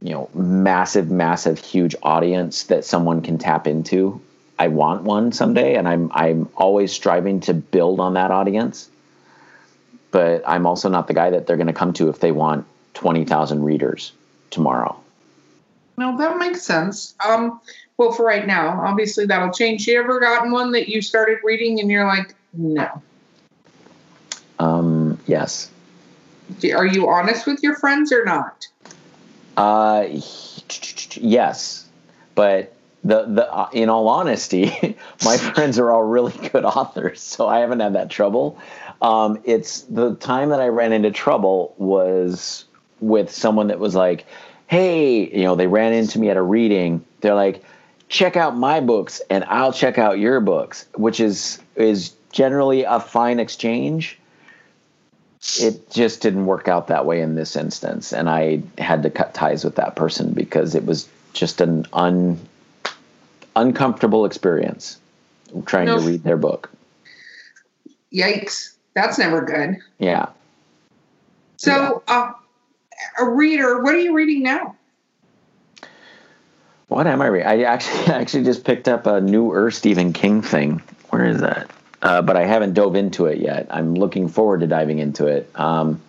you 0.02 0.14
know, 0.14 0.30
massive, 0.34 1.12
massive, 1.12 1.60
huge 1.60 1.96
audience 2.02 2.64
that 2.64 2.86
someone 2.86 3.22
can 3.22 3.38
tap 3.38 3.68
into. 3.68 4.22
I 4.60 4.70
want 4.70 5.04
one 5.04 5.32
someday, 5.32 5.76
and 5.76 5.88
I'm 5.88 6.12
I'm 6.14 6.50
always 6.56 6.92
striving 6.92 7.42
to 7.42 7.54
build 7.54 8.00
on 8.00 8.16
that 8.16 8.32
audience. 8.32 8.90
But 10.10 10.44
I'm 10.48 10.66
also 10.66 10.90
not 10.90 11.08
the 11.08 11.14
guy 11.14 11.30
that 11.30 11.46
they're 11.46 11.58
going 11.58 11.68
to 11.68 11.74
come 11.74 11.94
to 11.94 12.10
if 12.10 12.20
they 12.20 12.32
want 12.32 12.66
twenty 12.94 13.24
thousand 13.26 13.64
readers 13.64 14.14
tomorrow. 14.50 15.00
No, 15.98 16.18
that 16.18 16.38
makes 16.38 16.62
sense. 16.62 17.16
Um, 17.26 17.60
well, 17.98 18.12
for 18.12 18.24
right 18.24 18.46
now, 18.46 18.82
obviously 18.86 19.26
that'll 19.26 19.52
change. 19.52 19.88
You 19.88 20.00
ever 20.00 20.20
gotten 20.20 20.52
one 20.52 20.72
that 20.74 20.88
you 20.88 21.02
started 21.02 21.40
reading 21.44 21.80
and 21.80 21.90
you're 21.90 22.06
like, 22.06 22.36
no? 22.54 23.02
Um, 24.60 25.20
yes. 25.26 25.72
Are 26.76 26.86
you 26.86 27.10
honest 27.10 27.46
with 27.48 27.62
your 27.64 27.76
friends 27.76 28.12
or 28.12 28.24
not? 28.24 28.68
Uh, 29.58 30.06
yes, 31.16 31.88
but 32.36 32.74
the 33.04 33.26
the 33.26 33.52
uh, 33.52 33.70
in 33.74 33.90
all 33.90 34.08
honesty, 34.08 34.98
my 35.26 35.38
friends 35.38 35.80
are 35.80 35.92
all 35.92 36.04
really 36.04 36.34
good 36.50 36.64
authors, 36.64 37.22
so 37.22 37.48
I 37.48 37.60
haven't 37.60 37.80
had 37.80 37.94
that 37.94 38.10
trouble. 38.10 38.60
Um, 39.02 39.40
it's 39.44 39.82
the 39.82 40.16
time 40.16 40.50
that 40.50 40.62
I 40.62 40.68
ran 40.68 40.94
into 40.94 41.12
trouble 41.12 41.74
was 41.78 42.66
with 43.00 43.32
someone 43.32 43.68
that 43.68 43.80
was 43.80 43.96
like, 43.96 44.26
"Hey, 44.68 45.30
you 45.30 45.44
know," 45.44 45.56
they 45.56 45.68
ran 45.68 45.94
into 45.94 46.20
me 46.20 46.30
at 46.30 46.38
a 46.38 46.42
reading. 46.42 47.04
They're 47.22 47.36
like, 47.36 47.64
"Check 48.10 48.38
out 48.38 48.58
my 48.58 48.80
books, 48.80 49.22
and 49.30 49.44
I'll 49.46 49.74
check 49.74 49.98
out 49.98 50.20
your 50.20 50.40
books," 50.40 50.86
which 50.96 51.20
is 51.20 51.60
is 51.76 52.14
generally 52.32 52.84
a 52.84 53.00
fine 53.00 53.40
exchange. 53.40 54.20
It 55.60 55.90
just 55.92 56.22
didn't 56.22 56.46
work 56.46 56.68
out 56.68 56.88
that 56.88 57.06
way 57.06 57.22
in 57.22 57.36
this 57.36 57.56
instance, 57.56 58.12
and 58.12 58.30
I 58.30 58.62
had 58.78 59.04
to 59.04 59.10
cut 59.10 59.34
ties 59.34 59.64
with 59.64 59.76
that 59.76 59.96
person 59.96 60.34
because 60.34 60.76
it 60.76 60.86
was 60.86 61.08
just 61.34 61.62
an 61.62 61.86
un 61.94 62.40
uncomfortable 63.56 64.26
experience 64.26 65.00
trying 65.66 65.88
no. 65.88 66.00
to 66.00 66.06
read 66.06 66.24
their 66.24 66.38
book. 66.38 66.70
Yikes. 68.14 68.74
That's 68.94 69.18
never 69.18 69.42
good. 69.42 69.78
Yeah. 70.00 70.28
So, 71.58 72.04
yeah. 72.08 72.14
Uh, 72.14 72.34
a 73.20 73.26
reader, 73.26 73.82
what 73.82 73.94
are 73.96 74.00
you 74.00 74.14
reading 74.14 74.44
now? 74.44 74.76
What 76.88 77.06
am 77.08 77.22
I 77.22 77.28
reading? 77.28 77.48
I 77.48 77.64
actually 77.64 78.06
actually 78.14 78.44
just 78.44 78.64
picked 78.64 78.88
up 78.88 79.08
a 79.08 79.20
newer 79.20 79.72
Stephen 79.72 80.14
King 80.14 80.42
thing. 80.42 80.82
Where 81.10 81.26
is 81.26 81.42
that? 81.42 81.70
Uh, 82.02 82.22
but 82.22 82.38
I 82.38 82.46
haven't 82.46 82.74
dove 82.74 82.96
into 82.96 83.26
it 83.26 83.40
yet. 83.40 83.68
I'm 83.70 83.96
looking 83.96 84.28
forward 84.28 84.62
to 84.62 84.68
diving 84.68 85.00
into 85.00 85.26
it. 85.26 85.50
Um, 85.56 86.02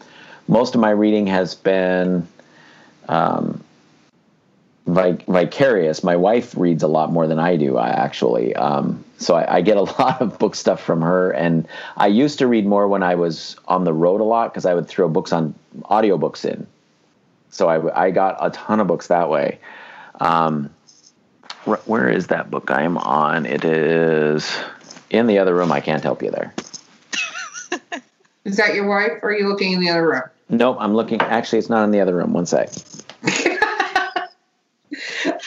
most 0.47 0.75
of 0.75 0.81
my 0.81 0.91
reading 0.91 1.27
has 1.27 1.55
been 1.55 2.27
um, 3.09 3.65
vic- 4.87 5.25
vicarious. 5.27 6.05
My 6.05 6.17
wife 6.17 6.57
reads 6.57 6.83
a 6.83 6.89
lot 6.89 7.11
more 7.11 7.27
than 7.27 7.39
I 7.39 7.57
do, 7.57 7.79
I 7.79 7.89
actually. 7.89 8.55
Um, 8.55 9.05
so 9.19 9.35
I, 9.35 9.57
I, 9.57 9.61
get 9.63 9.77
a 9.77 9.83
lot 9.99 10.21
of 10.21 10.39
book 10.39 10.55
stuff 10.55 10.83
from 10.83 11.03
her. 11.03 11.31
And 11.31 11.67
I 11.97 12.07
used 12.07 12.39
to 12.41 12.47
read 12.47 12.67
more 12.67 12.87
when 12.87 13.03
I 13.03 13.15
was 13.15 13.57
on 13.67 13.85
the 13.85 13.93
road 13.93 14.21
a 14.21 14.25
lot 14.25 14.53
because 14.53 14.67
I 14.67 14.75
would 14.75 14.89
throw 14.89 15.09
books 15.09 15.33
on 15.33 15.55
audiobooks 15.85 16.45
in. 16.45 16.67
So 17.51 17.69
I, 17.69 18.07
I 18.07 18.11
got 18.11 18.37
a 18.41 18.51
ton 18.51 18.81
of 18.81 18.87
books 18.87 19.09
that 19.09 19.29
way. 19.29 19.59
Um, 20.21 20.71
where 21.85 22.09
is 22.09 22.29
that 22.29 22.51
book 22.51 22.71
I 22.71 22.83
am 22.83 22.97
on? 22.99 23.47
It 23.47 23.65
is 23.65 24.51
in 25.11 25.27
the 25.27 25.39
other 25.39 25.55
room. 25.55 25.73
I 25.73 25.81
can't 25.81 26.03
help 26.03 26.23
you 26.23 26.31
there. 26.31 26.55
is 28.45 28.57
that 28.57 28.75
your 28.75 28.87
wife 28.87 29.13
or 29.23 29.31
are 29.31 29.37
you 29.37 29.49
looking 29.49 29.73
in 29.73 29.81
the 29.81 29.91
other 29.91 30.09
room? 30.09 30.23
Nope, 30.49 30.79
I'm 30.81 30.95
looking. 30.95 31.21
Actually, 31.21 31.59
it's 31.59 31.69
not 31.69 31.85
in 31.85 31.91
the 31.91 32.01
other 32.01 32.17
room. 32.17 32.33
One 32.33 32.47
sec. 32.47 32.71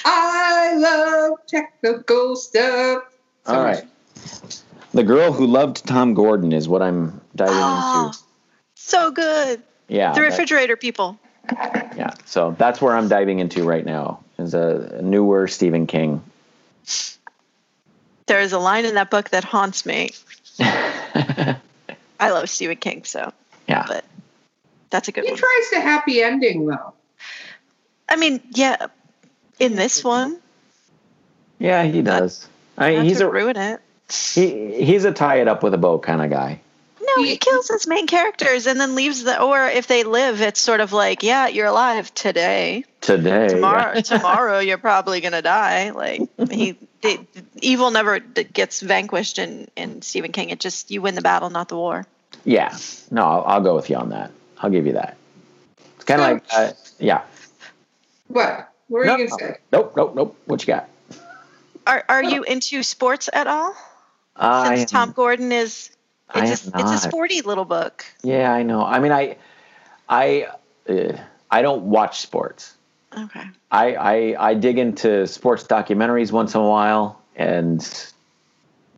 I 0.05 0.75
love 0.77 1.39
technical 1.47 2.35
stuff. 2.35 3.03
So 3.45 3.55
All 3.55 3.63
right. 3.63 3.83
The 4.93 5.03
girl 5.03 5.31
who 5.31 5.47
loved 5.47 5.87
Tom 5.87 6.13
Gordon 6.13 6.51
is 6.51 6.67
what 6.67 6.81
I'm 6.81 7.21
diving 7.35 7.55
oh, 7.57 8.05
into. 8.07 8.19
So 8.75 9.09
good. 9.11 9.63
Yeah. 9.87 10.13
The 10.13 10.21
refrigerator 10.21 10.75
people. 10.75 11.17
Yeah. 11.51 12.13
So 12.25 12.55
that's 12.57 12.81
where 12.81 12.95
I'm 12.95 13.07
diving 13.07 13.39
into 13.39 13.63
right 13.63 13.85
now. 13.85 14.23
Is 14.37 14.53
a, 14.53 14.97
a 14.99 15.01
newer 15.01 15.47
Stephen 15.47 15.85
King. 15.87 16.23
There 18.25 18.39
is 18.39 18.53
a 18.53 18.59
line 18.59 18.85
in 18.85 18.95
that 18.95 19.09
book 19.09 19.29
that 19.31 19.43
haunts 19.43 19.85
me. 19.85 20.11
I 20.59 21.59
love 22.21 22.49
Stephen 22.49 22.77
King, 22.77 23.03
so 23.03 23.33
yeah. 23.67 23.85
But 23.87 24.05
that's 24.89 25.07
a 25.07 25.11
good 25.11 25.25
he 25.25 25.31
one. 25.31 25.39
Tries 25.39 25.69
the 25.71 25.81
happy 25.81 26.21
ending 26.21 26.65
though. 26.65 26.93
I 28.09 28.15
mean, 28.15 28.41
yeah, 28.51 28.87
in 29.59 29.75
this 29.75 30.03
one. 30.03 30.39
Yeah, 31.59 31.83
he 31.83 32.01
does. 32.01 32.47
I, 32.77 32.95
Not 32.95 33.05
he's 33.05 33.19
to 33.19 33.27
a 33.27 33.31
ruin 33.31 33.57
it. 33.57 33.81
He 34.09 34.83
he's 34.83 35.05
a 35.05 35.11
tie 35.11 35.41
it 35.41 35.47
up 35.47 35.63
with 35.63 35.73
a 35.73 35.77
bow 35.77 35.99
kind 35.99 36.21
of 36.21 36.29
guy. 36.29 36.61
No, 37.17 37.23
he 37.23 37.37
kills 37.37 37.67
his 37.67 37.87
main 37.87 38.07
characters 38.07 38.67
and 38.67 38.79
then 38.79 38.95
leaves 38.95 39.23
the. 39.23 39.41
Or 39.41 39.67
if 39.67 39.87
they 39.87 40.03
live, 40.03 40.41
it's 40.41 40.59
sort 40.59 40.79
of 40.79 40.93
like, 40.93 41.23
yeah, 41.23 41.47
you're 41.47 41.67
alive 41.67 42.13
today. 42.13 42.85
Today. 43.01 43.47
Tomorrow, 43.49 43.93
yeah. 43.95 44.01
tomorrow 44.01 44.59
you're 44.59 44.77
probably 44.77 45.21
gonna 45.21 45.41
die. 45.41 45.91
Like 45.91 46.21
he, 46.49 46.77
the, 47.01 47.25
evil 47.61 47.91
never 47.91 48.19
gets 48.19 48.81
vanquished 48.81 49.39
in 49.39 49.67
in 49.75 50.01
Stephen 50.01 50.31
King. 50.31 50.49
It 50.49 50.59
just 50.59 50.91
you 50.91 51.01
win 51.01 51.15
the 51.15 51.21
battle, 51.21 51.49
not 51.49 51.69
the 51.69 51.77
war. 51.77 52.05
Yeah. 52.45 52.77
No, 53.09 53.23
I'll, 53.23 53.43
I'll 53.45 53.61
go 53.61 53.75
with 53.75 53.89
you 53.89 53.97
on 53.97 54.09
that. 54.09 54.31
I'll 54.59 54.69
give 54.69 54.85
you 54.85 54.93
that. 54.93 55.17
It's 55.95 56.05
kind 56.05 56.21
of 56.21 56.27
so, 56.27 56.33
like, 56.33 56.69
uh, 56.69 56.73
yeah. 56.99 57.21
What? 58.27 58.71
What 58.87 58.99
are 58.99 59.05
nope, 59.05 59.19
you 59.19 59.27
gonna 59.27 59.39
say? 59.39 59.57
Nope, 59.71 59.93
nope, 59.95 60.15
nope. 60.15 60.37
What 60.45 60.61
you 60.61 60.67
got? 60.67 60.89
Are 61.87 62.03
Are 62.09 62.23
you 62.23 62.43
into 62.43 62.83
sports 62.83 63.29
at 63.31 63.47
all? 63.47 63.75
I 64.35 64.77
Since 64.77 64.91
Tom 64.91 65.11
Gordon 65.11 65.51
is, 65.51 65.89
it's 66.35 66.67
a, 66.67 66.79
it's 66.79 66.91
a 66.91 66.97
sporty 66.97 67.41
little 67.41 67.65
book. 67.65 68.05
Yeah, 68.23 68.51
I 68.51 68.63
know. 68.63 68.85
I 68.85 68.99
mean, 68.99 69.11
I, 69.11 69.37
I, 70.07 70.47
uh, 70.87 71.17
I 71.49 71.61
don't 71.61 71.83
watch 71.83 72.21
sports. 72.21 72.75
Okay. 73.17 73.43
I, 73.71 73.95
I 73.95 74.49
I 74.49 74.53
dig 74.53 74.77
into 74.77 75.27
sports 75.27 75.63
documentaries 75.63 76.31
once 76.31 76.55
in 76.55 76.61
a 76.61 76.67
while, 76.67 77.21
and 77.35 77.81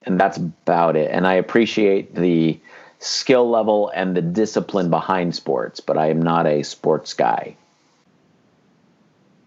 and 0.03 0.19
that's 0.19 0.37
about 0.37 0.95
it. 0.95 1.09
And 1.11 1.25
I 1.25 1.33
appreciate 1.33 2.13
the 2.13 2.59
skill 2.99 3.49
level 3.49 3.91
and 3.95 4.15
the 4.15 4.21
discipline 4.21 4.89
behind 4.89 5.35
sports, 5.35 5.79
but 5.79 5.97
I 5.97 6.09
am 6.09 6.21
not 6.21 6.45
a 6.45 6.63
sports 6.63 7.13
guy. 7.13 7.55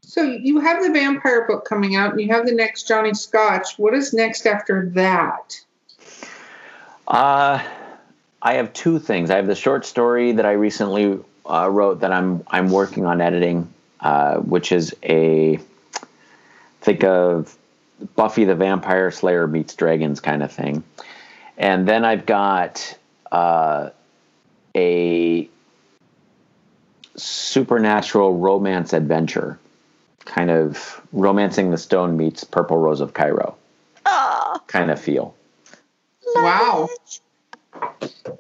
So 0.03 0.23
you 0.23 0.61
have 0.61 0.83
the 0.83 0.91
vampire 0.91 1.47
book 1.47 1.65
coming 1.65 1.95
out, 1.95 2.13
and 2.13 2.21
you 2.21 2.29
have 2.29 2.47
the 2.47 2.55
next 2.55 2.89
Johnny 2.89 3.15
Scotch. 3.15 3.79
What 3.79 3.95
is 3.95 4.13
next 4.13 4.47
after 4.47 4.91
that? 4.95 5.61
Uh, 7.07 7.63
I 8.43 8.55
have 8.55 8.73
two 8.73 8.99
things. 8.99 9.31
I 9.31 9.37
have 9.37 9.47
the 9.47 9.55
short 9.55 9.87
story 9.87 10.33
that 10.33 10.47
I 10.47 10.53
recently 10.53 11.19
uh, 11.49 11.69
wrote 11.71 12.01
that 12.01 12.13
I'm 12.13 12.45
I'm 12.49 12.71
working 12.71 13.07
on 13.07 13.21
editing, 13.21 13.73
uh, 14.01 14.37
which 14.39 14.73
is 14.73 14.95
a 15.03 15.59
think 16.81 17.05
of 17.05 17.57
Buffy 18.15 18.45
the 18.45 18.55
Vampire 18.55 19.11
Slayer 19.11 19.47
meets 19.47 19.75
dragons 19.75 20.21
kind 20.21 20.43
of 20.43 20.53
thing, 20.53 20.83
and 21.57 21.87
then 21.87 22.05
I've 22.05 22.27
got 22.27 22.99
uh, 23.31 23.91
a 24.75 25.49
supernatural 27.17 28.37
romance 28.37 28.93
adventure 28.93 29.59
kind 30.25 30.51
of 30.51 31.01
romancing 31.13 31.71
the 31.71 31.79
stone 31.79 32.17
meets 32.17 32.45
purple 32.45 32.77
rose 32.77 33.01
of 33.01 33.15
cairo 33.15 33.57
oh, 34.05 34.61
kind 34.67 34.91
of 34.91 35.01
feel 35.01 35.36
wow 36.43 36.89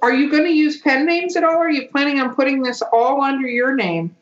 are 0.02 0.12
you 0.12 0.30
going 0.30 0.44
to 0.44 0.52
use 0.52 0.80
pen 0.80 1.06
names 1.06 1.36
at 1.36 1.44
all 1.44 1.56
are 1.56 1.70
you 1.70 1.88
planning 1.88 2.20
on 2.20 2.34
putting 2.34 2.62
this 2.62 2.82
all 2.92 3.22
under 3.22 3.46
your 3.46 3.74
name 3.74 4.14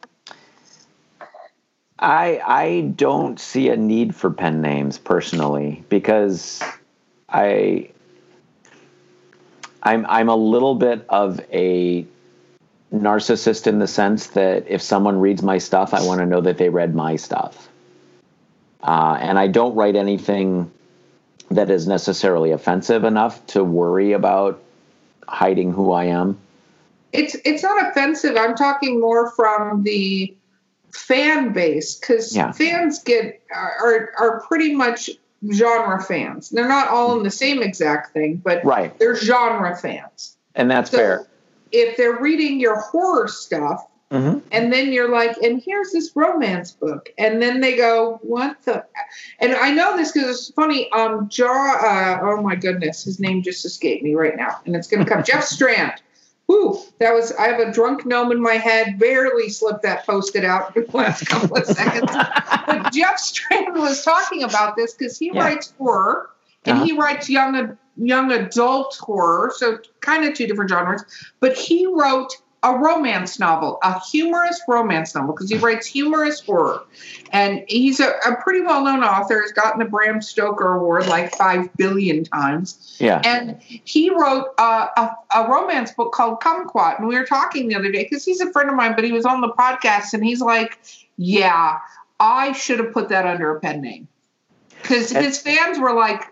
i 1.98 2.40
i 2.44 2.80
don't 2.96 3.38
see 3.40 3.68
a 3.68 3.76
need 3.76 4.14
for 4.14 4.30
pen 4.30 4.60
names 4.60 4.98
personally 4.98 5.84
because 5.88 6.62
i 7.28 7.88
i'm 9.82 10.04
i'm 10.06 10.28
a 10.28 10.36
little 10.36 10.74
bit 10.74 11.04
of 11.08 11.40
a 11.52 12.06
narcissist 12.94 13.66
in 13.66 13.78
the 13.78 13.86
sense 13.86 14.28
that 14.28 14.64
if 14.68 14.80
someone 14.80 15.20
reads 15.20 15.42
my 15.42 15.58
stuff, 15.58 15.92
I 15.92 16.02
want 16.04 16.20
to 16.20 16.26
know 16.26 16.40
that 16.40 16.58
they 16.58 16.68
read 16.68 16.94
my 16.94 17.16
stuff. 17.16 17.68
Uh, 18.82 19.18
and 19.20 19.38
I 19.38 19.48
don't 19.48 19.74
write 19.74 19.96
anything 19.96 20.70
that 21.50 21.70
is 21.70 21.86
necessarily 21.86 22.50
offensive 22.50 23.04
enough 23.04 23.44
to 23.48 23.64
worry 23.64 24.12
about 24.12 24.62
hiding 25.28 25.72
who 25.72 25.92
I 25.92 26.04
am. 26.04 26.38
It's 27.12 27.36
it's 27.44 27.62
not 27.62 27.90
offensive. 27.90 28.36
I'm 28.36 28.56
talking 28.56 29.00
more 29.00 29.30
from 29.32 29.82
the 29.84 30.34
fan 30.92 31.52
base 31.52 31.98
because 31.98 32.34
yeah. 32.34 32.52
fans 32.52 33.02
get 33.02 33.40
are 33.54 34.12
are 34.18 34.40
pretty 34.42 34.74
much 34.74 35.10
genre 35.52 36.02
fans. 36.02 36.50
They're 36.50 36.68
not 36.68 36.88
all 36.88 37.16
in 37.16 37.22
the 37.22 37.30
same 37.30 37.62
exact 37.62 38.12
thing, 38.12 38.36
but 38.36 38.64
right. 38.64 38.98
they're 38.98 39.16
genre 39.16 39.76
fans. 39.76 40.36
And 40.54 40.70
that's 40.70 40.90
so, 40.90 40.96
fair 40.96 41.26
if 41.74 41.96
they're 41.96 42.16
reading 42.20 42.60
your 42.60 42.80
horror 42.80 43.26
stuff 43.26 43.84
mm-hmm. 44.14 44.38
and 44.52 44.72
then 44.72 44.92
you're 44.92 45.10
like 45.10 45.36
and 45.38 45.62
here's 45.64 45.90
this 45.92 46.12
romance 46.14 46.70
book 46.70 47.10
and 47.18 47.42
then 47.42 47.60
they 47.60 47.76
go 47.76 48.18
what 48.22 48.60
the 48.62 48.84
and 49.40 49.54
i 49.56 49.70
know 49.70 49.96
this 49.96 50.12
because 50.12 50.30
it's 50.30 50.50
funny 50.50 50.90
um 50.92 51.28
jaw 51.28 51.76
uh, 51.82 52.20
oh 52.22 52.40
my 52.40 52.54
goodness 52.54 53.04
his 53.04 53.20
name 53.20 53.42
just 53.42 53.64
escaped 53.64 54.02
me 54.02 54.14
right 54.14 54.36
now 54.36 54.60
and 54.66 54.76
it's 54.76 54.88
going 54.88 55.04
to 55.04 55.10
come 55.10 55.22
jeff 55.26 55.44
strand 55.44 56.00
Whew, 56.46 56.78
that 57.00 57.14
was 57.14 57.32
I 57.32 57.48
have 57.48 57.58
a 57.58 57.72
drunk 57.72 58.04
gnome 58.04 58.30
in 58.30 58.42
my 58.42 58.54
head. 58.54 58.98
Barely 58.98 59.48
slipped 59.48 59.82
that 59.82 60.04
post-it 60.04 60.44
out 60.44 60.76
in 60.76 60.84
the 60.84 60.96
last 60.96 61.26
couple 61.26 61.56
of 61.56 61.64
seconds. 61.64 62.12
but 62.66 62.92
Jeff 62.92 63.18
Strand 63.18 63.74
was 63.74 64.04
talking 64.04 64.42
about 64.42 64.76
this 64.76 64.92
because 64.92 65.18
he 65.18 65.30
yeah. 65.32 65.42
writes 65.42 65.72
horror 65.78 66.30
and 66.66 66.76
uh-huh. 66.76 66.84
he 66.84 66.92
writes 66.92 67.30
young 67.30 67.78
young 67.96 68.32
adult 68.32 68.96
horror, 69.00 69.52
so 69.56 69.78
kind 70.00 70.24
of 70.24 70.34
two 70.34 70.46
different 70.46 70.68
genres. 70.68 71.04
But 71.40 71.56
he 71.56 71.86
wrote 71.86 72.36
a 72.64 72.78
romance 72.78 73.38
novel, 73.38 73.78
a 73.82 74.00
humorous 74.00 74.60
romance 74.66 75.14
novel, 75.14 75.34
because 75.34 75.50
he 75.50 75.58
writes 75.58 75.86
humorous 75.86 76.40
horror. 76.40 76.82
And 77.30 77.62
he's 77.68 78.00
a, 78.00 78.08
a 78.26 78.36
pretty 78.42 78.62
well 78.62 78.82
known 78.82 79.04
author, 79.04 79.42
has 79.42 79.52
gotten 79.52 79.78
the 79.78 79.84
Bram 79.84 80.22
Stoker 80.22 80.76
Award 80.76 81.06
like 81.06 81.36
five 81.36 81.68
billion 81.76 82.24
times. 82.24 82.96
Yeah. 82.98 83.20
And 83.24 83.60
he 83.60 84.10
wrote 84.10 84.46
uh, 84.58 84.88
a, 84.96 85.10
a 85.36 85.48
romance 85.48 85.92
book 85.92 86.12
called 86.12 86.40
Kumquat. 86.40 86.98
And 86.98 87.06
we 87.06 87.16
were 87.16 87.26
talking 87.26 87.68
the 87.68 87.76
other 87.76 87.92
day, 87.92 88.04
because 88.04 88.24
he's 88.24 88.40
a 88.40 88.50
friend 88.50 88.70
of 88.70 88.76
mine, 88.76 88.94
but 88.96 89.04
he 89.04 89.12
was 89.12 89.26
on 89.26 89.42
the 89.42 89.50
podcast 89.50 90.14
and 90.14 90.24
he's 90.24 90.40
like, 90.40 90.78
yeah, 91.18 91.78
I 92.18 92.52
should 92.52 92.78
have 92.78 92.92
put 92.92 93.10
that 93.10 93.26
under 93.26 93.54
a 93.54 93.60
pen 93.60 93.82
name. 93.82 94.08
Because 94.80 95.10
his 95.10 95.38
fans 95.40 95.78
were 95.78 95.92
like, 95.92 96.24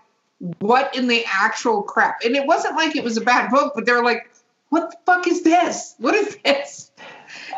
what 0.61 0.97
in 0.97 1.07
the 1.07 1.25
actual 1.31 1.83
crap? 1.83 2.21
And 2.25 2.35
it 2.35 2.47
wasn't 2.47 2.75
like 2.75 2.97
it 2.97 3.05
was 3.05 3.17
a 3.17 3.21
bad 3.21 3.51
book, 3.51 3.75
but 3.75 3.87
they 3.87 3.93
were 3.93 4.03
like, 4.03 4.29
what 4.73 4.91
the 4.91 4.97
fuck 5.05 5.27
is 5.29 5.43
this? 5.43 5.95
What 5.99 6.15
is 6.15 6.35
this? 6.43 6.91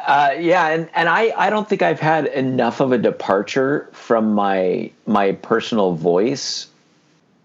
Uh, 0.05 0.31
yeah, 0.37 0.66
and, 0.66 0.88
and 0.94 1.09
I, 1.09 1.33
I 1.37 1.48
don't 1.48 1.68
think 1.68 1.81
I've 1.81 2.00
had 2.00 2.27
enough 2.27 2.81
of 2.81 2.90
a 2.90 2.98
departure 2.98 3.88
from 3.92 4.35
my 4.35 4.90
my 5.07 5.31
personal 5.31 5.92
voice 5.92 6.66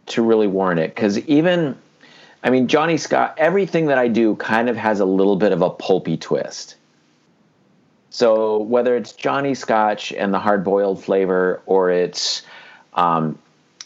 to 0.07 0.23
really 0.23 0.47
warrant 0.47 0.79
it. 0.79 0.95
Because 0.95 1.19
even, 1.19 1.77
I 2.43 2.49
mean, 2.49 2.67
Johnny 2.67 2.97
Scotch, 2.97 3.35
everything 3.37 3.85
that 3.85 3.99
I 3.99 4.07
do 4.07 4.35
kind 4.37 4.69
of 4.69 4.75
has 4.75 5.01
a 5.01 5.05
little 5.05 5.35
bit 5.35 5.51
of 5.51 5.61
a 5.61 5.69
pulpy 5.69 6.17
twist. 6.17 6.75
So 8.09 8.57
whether 8.57 8.97
it's 8.97 9.13
Johnny 9.13 9.53
Scotch 9.53 10.11
and 10.11 10.33
the 10.33 10.39
hard 10.39 10.63
boiled 10.63 11.03
flavor, 11.03 11.61
or 11.67 11.91
it's 11.91 12.41
um, 12.95 13.37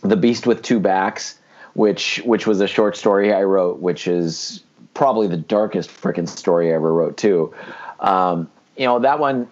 the 0.02 0.15
Beast 0.15 0.48
with 0.48 0.62
Two 0.62 0.80
Backs, 0.80 1.38
which 1.74 2.22
which 2.24 2.48
was 2.48 2.62
a 2.62 2.67
short 2.67 2.96
story 2.96 3.34
I 3.34 3.43
wrote, 3.43 3.80
which 3.80 4.08
is 4.08 4.63
probably 4.94 5.28
the 5.28 5.38
darkest 5.38 5.90
freaking 5.90 6.28
story 6.28 6.72
I 6.72 6.76
ever 6.76 6.94
wrote 6.94 7.18
too. 7.18 7.54
Um, 8.00 8.50
you 8.78 8.86
know 8.86 9.00
that 9.00 9.20
one, 9.20 9.48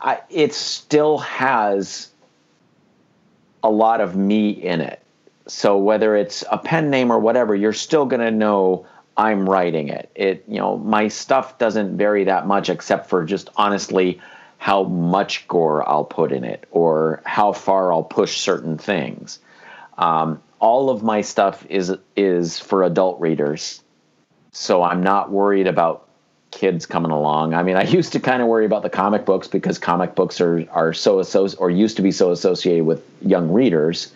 I, 0.00 0.20
it 0.30 0.54
still 0.54 1.18
has 1.18 2.10
a 3.62 3.70
lot 3.70 4.00
of 4.00 4.16
me 4.16 4.50
in 4.50 4.80
it. 4.80 5.00
So 5.46 5.76
whether 5.78 6.16
it's 6.16 6.44
a 6.50 6.58
pen 6.58 6.90
name 6.90 7.10
or 7.10 7.18
whatever, 7.18 7.54
you're 7.54 7.72
still 7.72 8.06
gonna 8.06 8.30
know 8.30 8.86
I'm 9.16 9.48
writing 9.48 9.88
it. 9.88 10.10
It 10.14 10.44
you 10.48 10.58
know 10.58 10.78
my 10.78 11.08
stuff 11.08 11.58
doesn't 11.58 11.96
vary 11.96 12.24
that 12.24 12.46
much 12.46 12.70
except 12.70 13.08
for 13.08 13.24
just 13.24 13.50
honestly 13.56 14.20
how 14.58 14.84
much 14.84 15.48
gore 15.48 15.86
I'll 15.88 16.04
put 16.04 16.32
in 16.32 16.44
it 16.44 16.66
or 16.70 17.22
how 17.24 17.52
far 17.52 17.92
I'll 17.92 18.02
push 18.02 18.38
certain 18.38 18.76
things. 18.78 19.38
Um, 19.96 20.42
all 20.60 20.90
of 20.90 21.02
my 21.02 21.20
stuff 21.22 21.66
is 21.68 21.92
is 22.16 22.58
for 22.58 22.82
adult 22.84 23.20
readers 23.20 23.82
so 24.52 24.82
I'm 24.82 25.02
not 25.02 25.30
worried 25.30 25.66
about 25.66 26.06
kids 26.50 26.86
coming 26.86 27.10
along. 27.10 27.54
I 27.54 27.62
mean, 27.62 27.76
I 27.76 27.82
used 27.98 28.12
to 28.12 28.20
kind 28.20 28.42
of 28.42 28.48
worry 28.48 28.66
about 28.66 28.82
the 28.82 28.90
comic 28.90 29.24
books 29.24 29.48
because 29.48 29.78
comic 29.78 30.14
books 30.14 30.40
are 30.40 30.66
are 30.70 30.92
so 30.92 31.20
associated 31.20 31.60
or 31.60 31.70
used 31.70 31.96
to 31.96 32.02
be 32.02 32.12
so 32.12 32.30
associated 32.30 32.84
with 32.84 33.02
young 33.22 33.52
readers. 33.52 34.12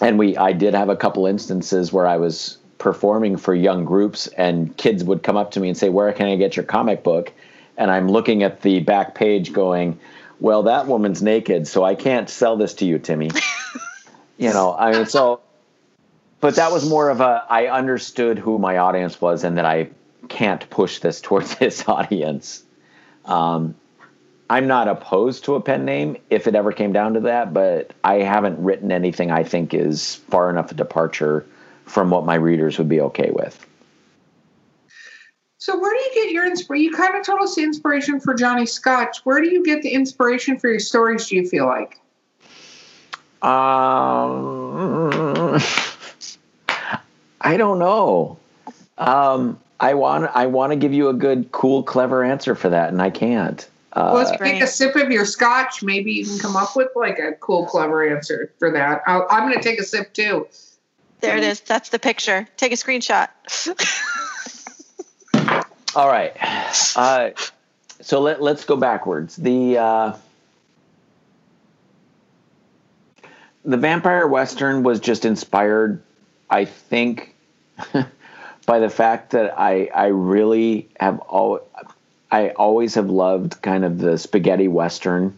And 0.00 0.18
we 0.18 0.36
I 0.36 0.52
did 0.52 0.74
have 0.74 0.88
a 0.88 0.96
couple 0.96 1.26
instances 1.26 1.92
where 1.92 2.06
I 2.06 2.18
was 2.18 2.58
performing 2.78 3.36
for 3.36 3.54
young 3.54 3.84
groups 3.84 4.28
and 4.28 4.76
kids 4.76 5.02
would 5.02 5.24
come 5.24 5.36
up 5.36 5.52
to 5.52 5.60
me 5.60 5.68
and 5.68 5.76
say, 5.76 5.88
"Where 5.88 6.12
can 6.12 6.28
I 6.28 6.36
get 6.36 6.56
your 6.56 6.64
comic 6.64 7.02
book?" 7.02 7.32
And 7.76 7.90
I'm 7.90 8.08
looking 8.08 8.42
at 8.42 8.62
the 8.62 8.80
back 8.80 9.14
page 9.14 9.52
going, 9.52 9.98
"Well, 10.40 10.64
that 10.64 10.86
woman's 10.86 11.22
naked, 11.22 11.66
so 11.66 11.82
I 11.84 11.96
can't 11.96 12.30
sell 12.30 12.56
this 12.56 12.74
to 12.74 12.84
you, 12.84 12.98
Timmy." 13.00 13.30
you 14.38 14.52
know, 14.52 14.76
I 14.78 14.92
mean, 14.92 15.06
so 15.06 15.40
but 16.40 16.56
that 16.56 16.72
was 16.72 16.88
more 16.88 17.10
of 17.10 17.20
a 17.20 17.44
I 17.48 17.66
understood 17.66 18.38
who 18.38 18.58
my 18.58 18.78
audience 18.78 19.20
was 19.20 19.44
and 19.44 19.58
that 19.58 19.64
I 19.64 19.90
can't 20.28 20.68
push 20.70 21.00
this 21.00 21.20
towards 21.22 21.56
this 21.56 21.88
audience. 21.88 22.62
Um, 23.24 23.74
I'm 24.50 24.66
not 24.66 24.88
opposed 24.88 25.44
to 25.44 25.56
a 25.56 25.60
pen 25.60 25.84
name 25.84 26.16
if 26.30 26.46
it 26.46 26.54
ever 26.54 26.72
came 26.72 26.92
down 26.92 27.14
to 27.14 27.20
that, 27.20 27.52
but 27.52 27.92
I 28.02 28.20
haven't 28.20 28.58
written 28.62 28.90
anything 28.90 29.30
I 29.30 29.44
think 29.44 29.74
is 29.74 30.14
far 30.14 30.48
enough 30.48 30.70
a 30.70 30.74
departure 30.74 31.44
from 31.84 32.10
what 32.10 32.24
my 32.24 32.36
readers 32.36 32.78
would 32.78 32.88
be 32.88 33.00
okay 33.00 33.30
with. 33.30 33.66
So 35.58 35.78
where 35.78 35.92
do 35.92 35.98
you 35.98 36.10
get 36.14 36.32
your 36.32 36.46
inspiration? 36.46 36.84
You 36.84 36.92
kind 36.92 37.14
of 37.16 37.26
told 37.26 37.42
us 37.42 37.56
the 37.56 37.62
inspiration 37.62 38.20
for 38.20 38.32
Johnny 38.32 38.64
Scotch. 38.64 39.18
Where 39.24 39.40
do 39.40 39.50
you 39.50 39.62
get 39.64 39.82
the 39.82 39.90
inspiration 39.90 40.58
for 40.58 40.70
your 40.70 40.80
stories? 40.80 41.26
Do 41.26 41.36
you 41.36 41.46
feel 41.46 41.66
like? 41.66 42.00
Um. 43.42 45.08
I 47.40 47.56
don't 47.56 47.78
know. 47.78 48.38
Um, 48.96 49.58
I 49.80 49.94
want 49.94 50.30
I 50.34 50.46
want 50.46 50.72
to 50.72 50.76
give 50.76 50.92
you 50.92 51.08
a 51.08 51.14
good, 51.14 51.52
cool, 51.52 51.82
clever 51.82 52.24
answer 52.24 52.54
for 52.54 52.70
that, 52.70 52.90
and 52.90 53.00
I 53.00 53.10
can't. 53.10 53.66
Uh, 53.92 54.10
well, 54.12 54.24
let's 54.24 54.36
take 54.36 54.62
a 54.62 54.66
sip 54.66 54.96
of 54.96 55.10
your 55.10 55.24
scotch. 55.24 55.82
Maybe 55.82 56.12
you 56.12 56.24
can 56.24 56.38
come 56.38 56.56
up 56.56 56.76
with 56.76 56.88
like 56.94 57.18
a 57.18 57.32
cool, 57.32 57.66
clever 57.66 58.06
answer 58.08 58.52
for 58.58 58.70
that. 58.72 59.02
i 59.06 59.16
am 59.30 59.48
going 59.48 59.54
to 59.54 59.62
take 59.62 59.78
a 59.78 59.84
sip 59.84 60.12
too. 60.12 60.46
There 61.20 61.36
it 61.36 61.42
is. 61.42 61.60
That's 61.60 61.88
the 61.88 61.98
picture. 61.98 62.46
Take 62.56 62.72
a 62.72 62.76
screenshot. 62.76 63.28
All 65.96 66.06
right. 66.06 66.32
Uh, 66.96 67.30
so 68.00 68.20
let 68.20 68.42
let's 68.42 68.64
go 68.64 68.76
backwards. 68.76 69.36
The 69.36 69.78
uh, 69.78 70.16
the 73.64 73.76
vampire 73.76 74.26
western 74.26 74.82
was 74.82 75.00
just 75.00 75.24
inspired 75.24 76.02
I 76.50 76.64
think 76.64 77.34
by 78.66 78.78
the 78.78 78.90
fact 78.90 79.30
that 79.30 79.58
I 79.58 79.90
I 79.94 80.06
really 80.06 80.88
have 80.98 81.18
all 81.20 81.60
I 82.30 82.50
always 82.50 82.94
have 82.94 83.10
loved 83.10 83.60
kind 83.62 83.84
of 83.84 83.98
the 83.98 84.18
spaghetti 84.18 84.68
western 84.68 85.36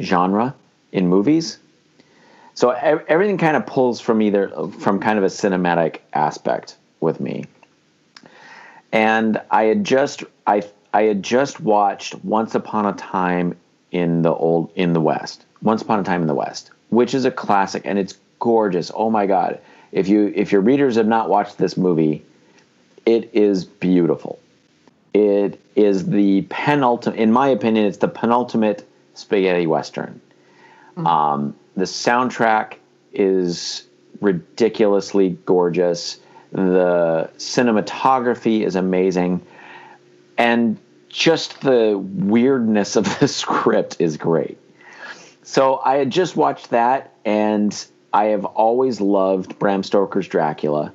genre 0.00 0.54
in 0.92 1.08
movies. 1.08 1.58
So 2.54 2.70
everything 2.70 3.38
kind 3.38 3.56
of 3.56 3.66
pulls 3.66 4.00
from 4.00 4.22
either 4.22 4.48
from 4.78 5.00
kind 5.00 5.18
of 5.18 5.24
a 5.24 5.28
cinematic 5.28 5.98
aspect 6.12 6.76
with 7.00 7.18
me. 7.20 7.46
And 8.92 9.40
I 9.50 9.64
had 9.64 9.84
just 9.84 10.24
I 10.46 10.62
I 10.92 11.02
had 11.04 11.22
just 11.22 11.60
watched 11.60 12.14
Once 12.24 12.54
Upon 12.54 12.86
a 12.86 12.92
Time 12.92 13.56
in 13.90 14.22
the 14.22 14.32
old 14.32 14.70
in 14.76 14.92
the 14.92 15.00
West. 15.00 15.44
Once 15.62 15.82
Upon 15.82 16.00
a 16.00 16.04
Time 16.04 16.20
in 16.20 16.28
the 16.28 16.34
West, 16.34 16.70
which 16.90 17.14
is 17.14 17.24
a 17.24 17.30
classic 17.30 17.82
and 17.84 17.98
it's 17.98 18.16
gorgeous. 18.38 18.92
Oh 18.94 19.10
my 19.10 19.26
god 19.26 19.60
if 19.94 20.08
you 20.08 20.32
if 20.34 20.50
your 20.52 20.60
readers 20.60 20.96
have 20.96 21.06
not 21.06 21.30
watched 21.30 21.56
this 21.56 21.76
movie, 21.76 22.26
it 23.06 23.30
is 23.32 23.64
beautiful. 23.64 24.40
It 25.14 25.60
is 25.76 26.06
the 26.06 26.42
penultimate, 26.50 27.18
in 27.18 27.30
my 27.30 27.48
opinion, 27.48 27.86
it's 27.86 27.98
the 27.98 28.08
penultimate 28.08 28.86
spaghetti 29.14 29.68
western. 29.68 30.20
Mm-hmm. 30.96 31.06
Um, 31.06 31.56
the 31.76 31.84
soundtrack 31.84 32.74
is 33.12 33.86
ridiculously 34.20 35.38
gorgeous. 35.46 36.18
The 36.50 37.30
cinematography 37.38 38.62
is 38.62 38.74
amazing, 38.74 39.46
and 40.36 40.76
just 41.08 41.60
the 41.60 41.96
weirdness 41.96 42.96
of 42.96 43.04
the 43.20 43.28
script 43.28 43.96
is 44.00 44.16
great. 44.16 44.58
So 45.44 45.80
I 45.84 45.98
had 45.98 46.10
just 46.10 46.34
watched 46.34 46.70
that, 46.70 47.12
and 47.24 47.86
I 48.14 48.26
have 48.26 48.44
always 48.44 49.00
loved 49.00 49.58
Bram 49.58 49.82
Stoker's 49.82 50.28
Dracula. 50.28 50.92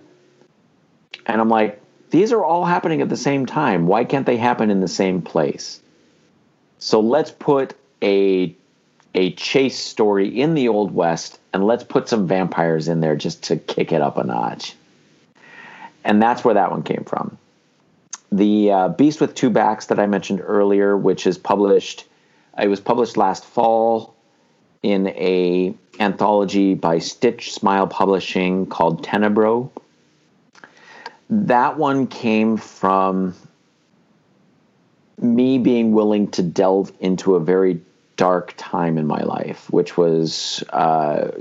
And 1.26 1.42
I'm 1.42 1.50
like, 1.50 1.82
these 2.12 2.32
are 2.32 2.44
all 2.44 2.64
happening 2.64 3.02
at 3.02 3.10
the 3.10 3.18
same 3.18 3.46
time. 3.46 3.88
Why 3.88 4.06
can't 4.06 4.26
they 4.26 4.38
happen 4.38 4.72
in 4.72 4.80
the 4.80 4.88
same 4.88 5.22
place? 5.22 5.82
So 6.80 7.02
let's 7.02 7.30
put 7.30 7.76
a 8.02 8.56
a 9.14 9.34
chase 9.34 9.78
story 9.78 10.40
in 10.40 10.54
the 10.54 10.70
old 10.70 10.92
west 10.94 11.40
and 11.52 11.66
let's 11.66 11.84
put 11.84 12.08
some 12.08 12.28
vampires 12.28 12.88
in 12.88 13.02
there 13.02 13.16
just 13.16 13.44
to 13.44 13.58
kick 13.58 13.92
it 13.92 14.02
up 14.02 14.18
a 14.18 14.24
notch. 14.24 14.76
And 16.06 16.22
that's 16.22 16.46
where 16.46 16.54
that 16.54 16.72
one 16.72 16.84
came 16.84 17.04
from. 17.04 17.38
The 18.32 18.72
uh, 18.72 18.90
Beast 18.90 19.20
with 19.20 19.36
Two 19.36 19.50
Backs 19.50 19.88
that 19.88 20.00
I 20.00 20.06
mentioned 20.06 20.42
earlier, 20.42 20.96
which 20.96 21.28
is 21.28 21.38
published, 21.38 22.06
it 22.58 22.68
was 22.68 22.80
published 22.80 23.18
last 23.18 23.44
fall 23.44 24.16
in 24.84 25.08
a 25.08 25.74
anthology 26.00 26.74
by 26.74 27.00
Stitch 27.00 27.54
Smile 27.54 27.88
Publishing 27.88 28.66
called 28.66 29.04
Tenebro. 29.04 29.70
That 31.30 31.78
one 31.78 32.08
came 32.08 32.58
from 32.58 33.36
me 35.20 35.58
being 35.58 35.92
willing 35.92 36.32
to 36.32 36.42
delve 36.42 36.92
into 37.00 37.36
a 37.36 37.40
very 37.40 37.82
dark 38.16 38.54
time 38.58 38.98
in 38.98 39.06
my 39.06 39.22
life, 39.22 39.70
which 39.70 39.98
was 39.98 40.64
uh, 40.70 41.32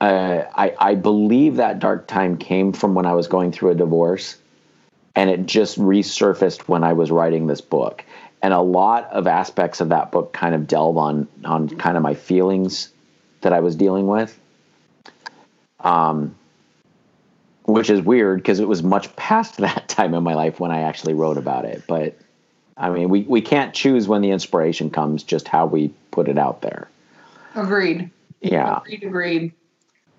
uh, 0.00 0.42
I, 0.54 0.74
I 0.78 0.94
believe 0.94 1.56
that 1.56 1.78
dark 1.78 2.06
time 2.06 2.36
came 2.36 2.72
from 2.72 2.94
when 2.94 3.06
I 3.06 3.14
was 3.14 3.28
going 3.28 3.50
through 3.50 3.70
a 3.70 3.74
divorce, 3.74 4.36
and 5.14 5.30
it 5.30 5.46
just 5.46 5.78
resurfaced 5.78 6.68
when 6.68 6.84
I 6.84 6.92
was 6.92 7.10
writing 7.10 7.46
this 7.46 7.62
book 7.62 8.04
and 8.46 8.54
a 8.54 8.60
lot 8.60 9.10
of 9.10 9.26
aspects 9.26 9.80
of 9.80 9.88
that 9.88 10.12
book 10.12 10.32
kind 10.32 10.54
of 10.54 10.68
delve 10.68 10.96
on 10.96 11.26
on 11.44 11.68
kind 11.68 11.96
of 11.96 12.02
my 12.04 12.14
feelings 12.14 12.90
that 13.40 13.52
I 13.52 13.58
was 13.58 13.74
dealing 13.74 14.06
with. 14.06 14.38
Um, 15.80 16.36
which 17.64 17.90
is 17.90 18.00
weird 18.00 18.38
because 18.38 18.60
it 18.60 18.68
was 18.68 18.84
much 18.84 19.16
past 19.16 19.56
that 19.66 19.88
time 19.88 20.14
in 20.14 20.22
my 20.22 20.34
life 20.34 20.60
when 20.60 20.70
I 20.70 20.82
actually 20.82 21.14
wrote 21.14 21.38
about 21.38 21.64
it. 21.64 21.82
But 21.88 22.16
I 22.76 22.90
mean, 22.90 23.08
we, 23.08 23.22
we 23.22 23.40
can't 23.40 23.74
choose 23.74 24.06
when 24.06 24.22
the 24.22 24.30
inspiration 24.30 24.90
comes, 24.90 25.24
just 25.24 25.48
how 25.48 25.66
we 25.66 25.88
put 26.12 26.28
it 26.28 26.38
out 26.38 26.62
there. 26.62 26.88
Agreed. 27.56 28.10
Yeah. 28.42 28.76
Agreed. 28.76 29.02
Agreed. 29.02 29.52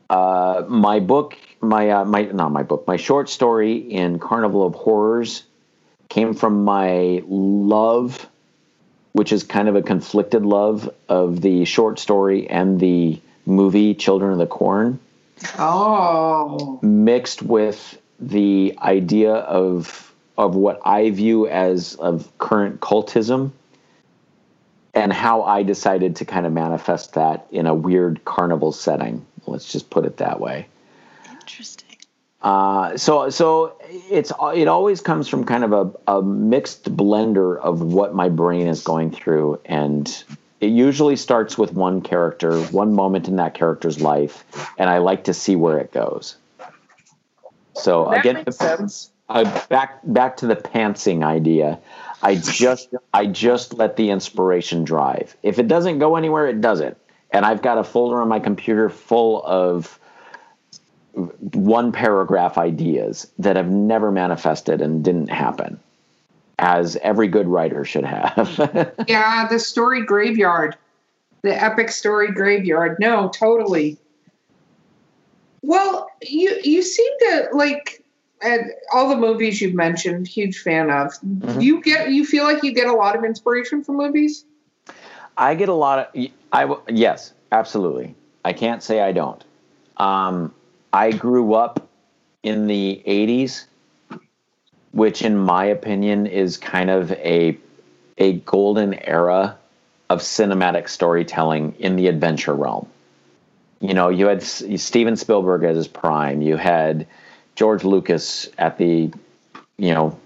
Uh, 0.09 0.65
my 0.67 0.99
book, 0.99 1.37
my 1.61 1.91
uh, 1.91 2.03
my 2.03 2.23
not 2.23 2.51
my 2.51 2.63
book, 2.63 2.85
my 2.87 2.97
short 2.97 3.29
story 3.29 3.77
in 3.77 4.19
Carnival 4.19 4.65
of 4.65 4.75
Horrors 4.75 5.43
came 6.09 6.33
from 6.33 6.63
my 6.63 7.21
love, 7.27 8.27
which 9.13 9.31
is 9.31 9.43
kind 9.43 9.67
of 9.67 9.75
a 9.75 9.81
conflicted 9.81 10.45
love 10.45 10.89
of 11.09 11.41
the 11.41 11.65
short 11.65 11.99
story 11.99 12.49
and 12.49 12.79
the 12.79 13.19
movie 13.45 13.93
Children 13.93 14.33
of 14.33 14.37
the 14.37 14.47
Corn. 14.47 14.99
Oh. 15.57 16.79
Mixed 16.81 17.41
with 17.41 17.99
the 18.19 18.77
idea 18.81 19.33
of 19.33 20.03
of 20.37 20.55
what 20.55 20.79
I 20.85 21.09
view 21.09 21.47
as 21.47 21.95
of 21.95 22.31
current 22.37 22.79
cultism 22.79 23.51
and 24.93 25.11
how 25.11 25.43
I 25.43 25.63
decided 25.63 26.15
to 26.17 26.25
kind 26.25 26.45
of 26.45 26.53
manifest 26.53 27.13
that 27.13 27.47
in 27.51 27.65
a 27.65 27.73
weird 27.73 28.23
carnival 28.23 28.71
setting. 28.71 29.25
Let's 29.47 29.71
just 29.71 29.89
put 29.89 30.05
it 30.05 30.17
that 30.17 30.39
way. 30.39 30.67
Interesting. 31.31 31.96
Uh, 32.41 32.95
so 32.97 33.29
so 33.29 33.77
it's 34.09 34.31
it 34.53 34.67
always 34.67 35.01
comes 35.01 35.27
from 35.27 35.43
kind 35.43 35.63
of 35.63 35.73
a, 35.73 36.17
a 36.17 36.21
mixed 36.21 36.95
blender 36.95 37.59
of 37.59 37.81
what 37.81 38.13
my 38.13 38.29
brain 38.29 38.67
is 38.67 38.83
going 38.83 39.09
through 39.09 39.59
and 39.65 40.23
it 40.59 40.71
usually 40.71 41.15
starts 41.15 41.57
with 41.57 41.73
one 41.73 42.01
character, 42.01 42.59
one 42.67 42.93
moment 42.93 43.27
in 43.27 43.35
that 43.35 43.53
character's 43.53 44.01
life, 44.01 44.43
and 44.77 44.89
I 44.89 44.97
like 44.97 45.25
to 45.25 45.33
see 45.33 45.55
where 45.55 45.77
it 45.77 45.91
goes. 45.91 46.35
So 47.73 48.05
That 48.05 48.25
again, 48.25 48.87
uh, 49.29 49.67
back 49.67 49.99
back 50.03 50.37
to 50.37 50.47
the 50.47 50.55
pantsing 50.55 51.23
idea. 51.23 51.79
I 52.23 52.35
just 52.35 52.89
I 53.13 53.27
just 53.27 53.75
let 53.75 53.97
the 53.97 54.09
inspiration 54.09 54.83
drive. 54.83 55.35
If 55.43 55.59
it 55.59 55.67
doesn't 55.67 55.99
go 55.99 56.15
anywhere, 56.15 56.47
it 56.47 56.59
doesn't. 56.59 56.97
And 57.29 57.45
I've 57.45 57.61
got 57.61 57.77
a 57.77 57.83
folder 57.83 58.21
on 58.21 58.27
my 58.27 58.39
computer 58.39 58.89
full 58.89 59.43
of 59.45 59.99
one 61.17 61.91
paragraph 61.91 62.57
ideas 62.57 63.31
that 63.39 63.55
have 63.55 63.69
never 63.69 64.11
manifested 64.11 64.81
and 64.81 65.03
didn't 65.03 65.29
happen, 65.29 65.79
as 66.59 66.95
every 66.97 67.27
good 67.27 67.47
writer 67.47 67.83
should 67.83 68.05
have. 68.05 68.93
Yeah, 69.07 69.47
the 69.47 69.59
story 69.59 70.03
graveyard, 70.03 70.77
the 71.41 71.61
epic 71.61 71.89
story 71.91 72.31
graveyard. 72.31 72.97
No, 72.99 73.29
totally. 73.29 73.97
Well, 75.63 76.09
you 76.21 76.59
you 76.63 76.81
seem 76.81 77.11
to 77.19 77.49
like 77.53 78.03
and 78.41 78.71
all 78.93 79.09
the 79.09 79.15
movies 79.15 79.59
you've 79.61 79.73
mentioned. 79.73 80.27
Huge 80.27 80.59
fan 80.59 80.91
of. 80.91 81.13
Mhm. 81.21 81.61
You 81.61 81.81
get 81.81 82.11
you 82.11 82.25
feel 82.25 82.43
like 82.43 82.63
you 82.63 82.71
get 82.71 82.87
a 82.87 82.93
lot 82.93 83.15
of 83.15 83.23
inspiration 83.23 83.83
from 83.83 83.97
movies. 83.97 84.45
I 85.37 85.55
get 85.55 85.69
a 85.69 85.73
lot 85.73 85.99
of 86.15 86.27
I 86.51 86.75
yes, 86.89 87.33
absolutely. 87.51 88.15
I 88.45 88.53
can't 88.53 88.83
say 88.83 89.01
I 89.01 89.11
don't. 89.11 89.43
Um, 89.97 90.53
I 90.97 91.11
grew 91.11 91.53
up 91.53 91.87
in 92.41 92.65
the 92.65 93.03
'80s, 93.05 93.65
which, 94.91 95.21
in 95.21 95.37
my 95.37 95.65
opinion, 95.65 96.25
is 96.25 96.57
kind 96.57 96.89
of 96.89 97.11
a 97.11 97.55
a 98.17 98.33
golden 98.33 98.95
era 98.95 99.59
of 100.09 100.21
cinematic 100.21 100.89
storytelling 100.89 101.75
in 101.77 101.97
the 101.97 102.07
adventure 102.07 102.55
realm. 102.55 102.87
You 103.79 103.93
know, 103.93 104.09
you 104.09 104.25
had 104.25 104.41
Steven 104.41 105.17
Spielberg 105.17 105.63
at 105.65 105.75
his 105.75 105.87
prime. 105.87 106.41
You 106.41 106.57
had 106.57 107.05
George 107.53 107.83
Lucas 107.83 108.49
at 108.57 108.79
the, 108.79 109.11
you 109.77 109.93
know, 109.93 110.17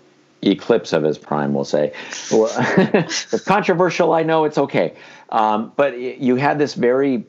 eclipse 0.42 0.94
of 0.94 1.04
his 1.04 1.18
prime, 1.18 1.54
we'll 1.54 1.66
say. 1.66 1.92
It's 2.32 3.44
controversial, 3.44 4.14
I 4.14 4.24
know, 4.24 4.46
it's 4.46 4.58
okay. 4.58 4.94
Um, 5.28 5.74
but 5.76 6.00
you 6.00 6.38
had 6.38 6.60
this 6.60 6.76
very, 6.76 7.26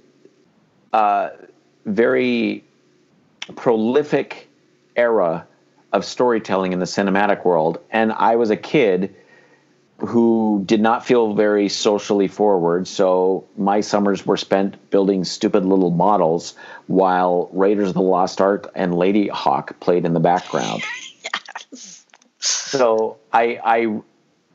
uh, 0.92 1.30
very 1.84 2.62
prolific 3.56 4.48
era 4.96 5.46
of 5.92 6.04
storytelling 6.04 6.72
in 6.72 6.78
the 6.78 6.86
cinematic 6.86 7.44
world. 7.44 7.78
And 7.90 8.12
I 8.12 8.36
was 8.36 8.50
a 8.50 8.56
kid 8.56 9.14
who 9.98 10.62
did 10.66 10.80
not 10.80 11.04
feel 11.04 11.34
very 11.34 11.68
socially 11.68 12.26
forward. 12.26 12.88
So 12.88 13.46
my 13.56 13.80
summers 13.80 14.26
were 14.26 14.36
spent 14.36 14.90
building 14.90 15.22
stupid 15.22 15.64
little 15.64 15.90
models 15.90 16.54
while 16.88 17.48
Raiders 17.52 17.88
of 17.88 17.94
the 17.94 18.02
Lost 18.02 18.40
Ark 18.40 18.70
and 18.74 18.94
Ladyhawke 18.94 19.78
played 19.80 20.04
in 20.04 20.12
the 20.12 20.20
background. 20.20 20.82
yes. 21.22 21.98
So 22.44 23.18
I, 23.32 23.60
I 23.62 24.00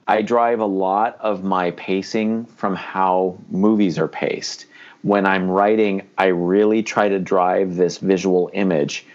I 0.07 0.21
drive 0.21 0.59
a 0.59 0.65
lot 0.65 1.17
of 1.19 1.43
my 1.43 1.71
pacing 1.71 2.45
from 2.45 2.75
how 2.75 3.37
movies 3.49 3.99
are 3.99 4.07
paced. 4.07 4.65
When 5.07 5.25
I'm 5.25 5.49
writing, 5.49 6.01
I 6.17 6.25
really 6.25 6.83
try 6.83 7.07
to 7.07 7.17
drive 7.17 7.77
this 7.77 7.99
visual 7.99 8.49
image. 8.51 9.05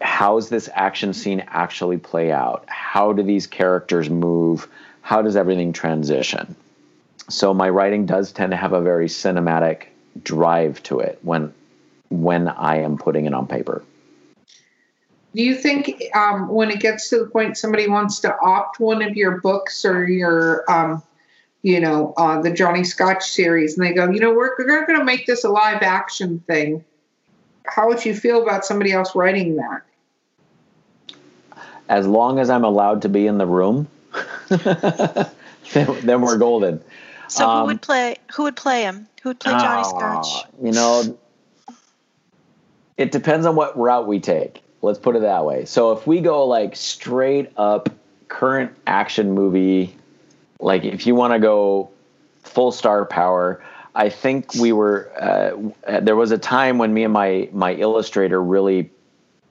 How's 0.00 0.48
this 0.48 0.70
action 0.72 1.12
scene 1.12 1.44
actually 1.48 1.98
play 1.98 2.32
out? 2.32 2.64
How 2.68 3.12
do 3.12 3.22
these 3.22 3.46
characters 3.46 4.08
move? 4.08 4.66
How 5.02 5.20
does 5.20 5.36
everything 5.36 5.74
transition? 5.74 6.56
So 7.28 7.52
my 7.52 7.68
writing 7.68 8.06
does 8.06 8.32
tend 8.32 8.52
to 8.52 8.56
have 8.56 8.72
a 8.72 8.80
very 8.80 9.08
cinematic 9.08 9.88
drive 10.22 10.82
to 10.84 11.00
it 11.00 11.18
when 11.20 11.52
when 12.08 12.48
I 12.48 12.76
am 12.76 12.96
putting 12.96 13.26
it 13.26 13.34
on 13.34 13.46
paper. 13.46 13.82
Do 15.34 15.42
you 15.42 15.54
think 15.54 16.02
um, 16.14 16.48
when 16.48 16.70
it 16.70 16.80
gets 16.80 17.10
to 17.10 17.18
the 17.18 17.26
point 17.26 17.58
somebody 17.58 17.86
wants 17.88 18.20
to 18.20 18.34
opt 18.40 18.80
one 18.80 19.02
of 19.02 19.16
your 19.16 19.42
books 19.42 19.84
or 19.84 20.06
your, 20.06 20.64
um, 20.70 21.02
you 21.66 21.80
know, 21.80 22.14
uh, 22.16 22.40
the 22.40 22.50
Johnny 22.52 22.84
Scotch 22.84 23.24
series, 23.24 23.76
and 23.76 23.84
they 23.84 23.92
go, 23.92 24.08
you 24.08 24.20
know, 24.20 24.32
we're, 24.32 24.50
we're 24.56 24.86
going 24.86 25.00
to 25.00 25.04
make 25.04 25.26
this 25.26 25.42
a 25.42 25.48
live 25.48 25.82
action 25.82 26.38
thing. 26.46 26.84
How 27.66 27.88
would 27.88 28.04
you 28.04 28.14
feel 28.14 28.40
about 28.40 28.64
somebody 28.64 28.92
else 28.92 29.16
writing 29.16 29.56
that? 29.56 29.82
as 31.88 32.06
long 32.06 32.38
as 32.38 32.50
I'm 32.50 32.64
allowed 32.64 33.02
to 33.02 33.08
be 33.08 33.26
in 33.26 33.38
the 33.38 33.46
room, 33.46 33.88
then, 34.48 35.26
then 35.72 36.20
we're 36.20 36.38
golden. 36.38 36.82
So 37.28 37.46
who 37.48 37.60
Um, 37.60 37.66
would 37.66 37.82
play? 37.82 38.16
Who 38.34 38.44
would 38.44 38.56
play 38.56 38.82
him? 38.82 39.08
Who 39.22 39.30
would 39.30 39.40
play 39.40 39.52
Johnny 39.52 39.82
Oh, 39.84 40.22
Scotch? 40.22 40.44
You 40.62 40.72
know, 40.72 41.18
it 42.96 43.10
depends 43.10 43.44
on 43.46 43.56
what 43.56 43.76
route 43.76 44.06
we 44.06 44.20
take. 44.20 44.62
Let's 44.82 44.98
put 45.00 45.16
it 45.16 45.22
that 45.22 45.44
way. 45.44 45.64
So 45.64 45.92
if 45.92 46.06
we 46.06 46.20
go 46.20 46.46
like 46.46 46.76
straight 46.76 47.50
up 47.56 47.88
current 48.28 48.72
action 48.86 49.32
movie, 49.32 49.96
like 50.60 50.84
if 50.84 51.06
you 51.06 51.14
want 51.14 51.32
to 51.32 51.38
go 51.38 51.90
full 52.42 52.72
star 52.72 53.04
power, 53.04 53.62
I 53.94 54.08
think 54.08 54.54
we 54.54 54.72
were. 54.72 55.10
Uh, 55.18 56.00
there 56.00 56.16
was 56.16 56.30
a 56.30 56.38
time 56.38 56.78
when 56.78 56.92
me 56.92 57.04
and 57.04 57.12
my 57.12 57.48
my 57.52 57.74
illustrator 57.74 58.42
really 58.42 58.90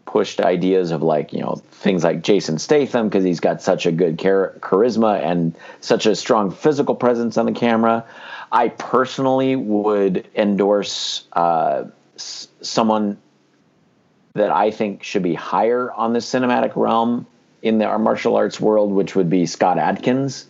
pushed 0.06 0.40
ideas 0.40 0.92
of 0.92 1.02
like 1.02 1.34
you 1.34 1.40
know 1.42 1.56
things 1.72 2.04
like 2.04 2.22
Jason 2.22 2.58
Statham 2.60 3.08
because 3.10 3.24
he's 3.24 3.40
got 3.40 3.62
such 3.62 3.86
a 3.86 3.92
good 3.92 4.20
char- 4.20 4.54
charisma 4.60 5.20
and 5.22 5.56
such 5.82 6.06
a 6.06 6.16
strong 6.16 6.52
physical 6.52 6.96
presence 6.96 7.38
on 7.38 7.46
the 7.48 7.52
camera. 7.52 8.06
I 8.52 8.70
personally 8.70 9.56
would 9.56 10.28
endorse 10.36 11.26
uh, 11.34 11.86
s- 12.16 12.48
someone 12.62 13.18
that 14.34 14.52
I 14.52 14.72
think 14.72 15.04
should 15.04 15.24
be 15.24 15.34
higher 15.34 15.92
on 15.92 16.14
the 16.14 16.20
cinematic 16.20 16.76
realm 16.76 17.26
in 17.62 17.80
the 17.80 17.98
martial 17.98 18.36
arts 18.36 18.60
world, 18.60 18.92
which 18.92 19.16
would 19.16 19.30
be 19.30 19.46
Scott 19.46 19.80
Adkins, 19.80 20.46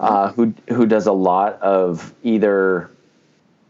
uh, 0.00 0.32
who 0.32 0.54
who 0.68 0.86
does 0.86 1.06
a 1.06 1.12
lot 1.12 1.60
of 1.62 2.12
either 2.22 2.90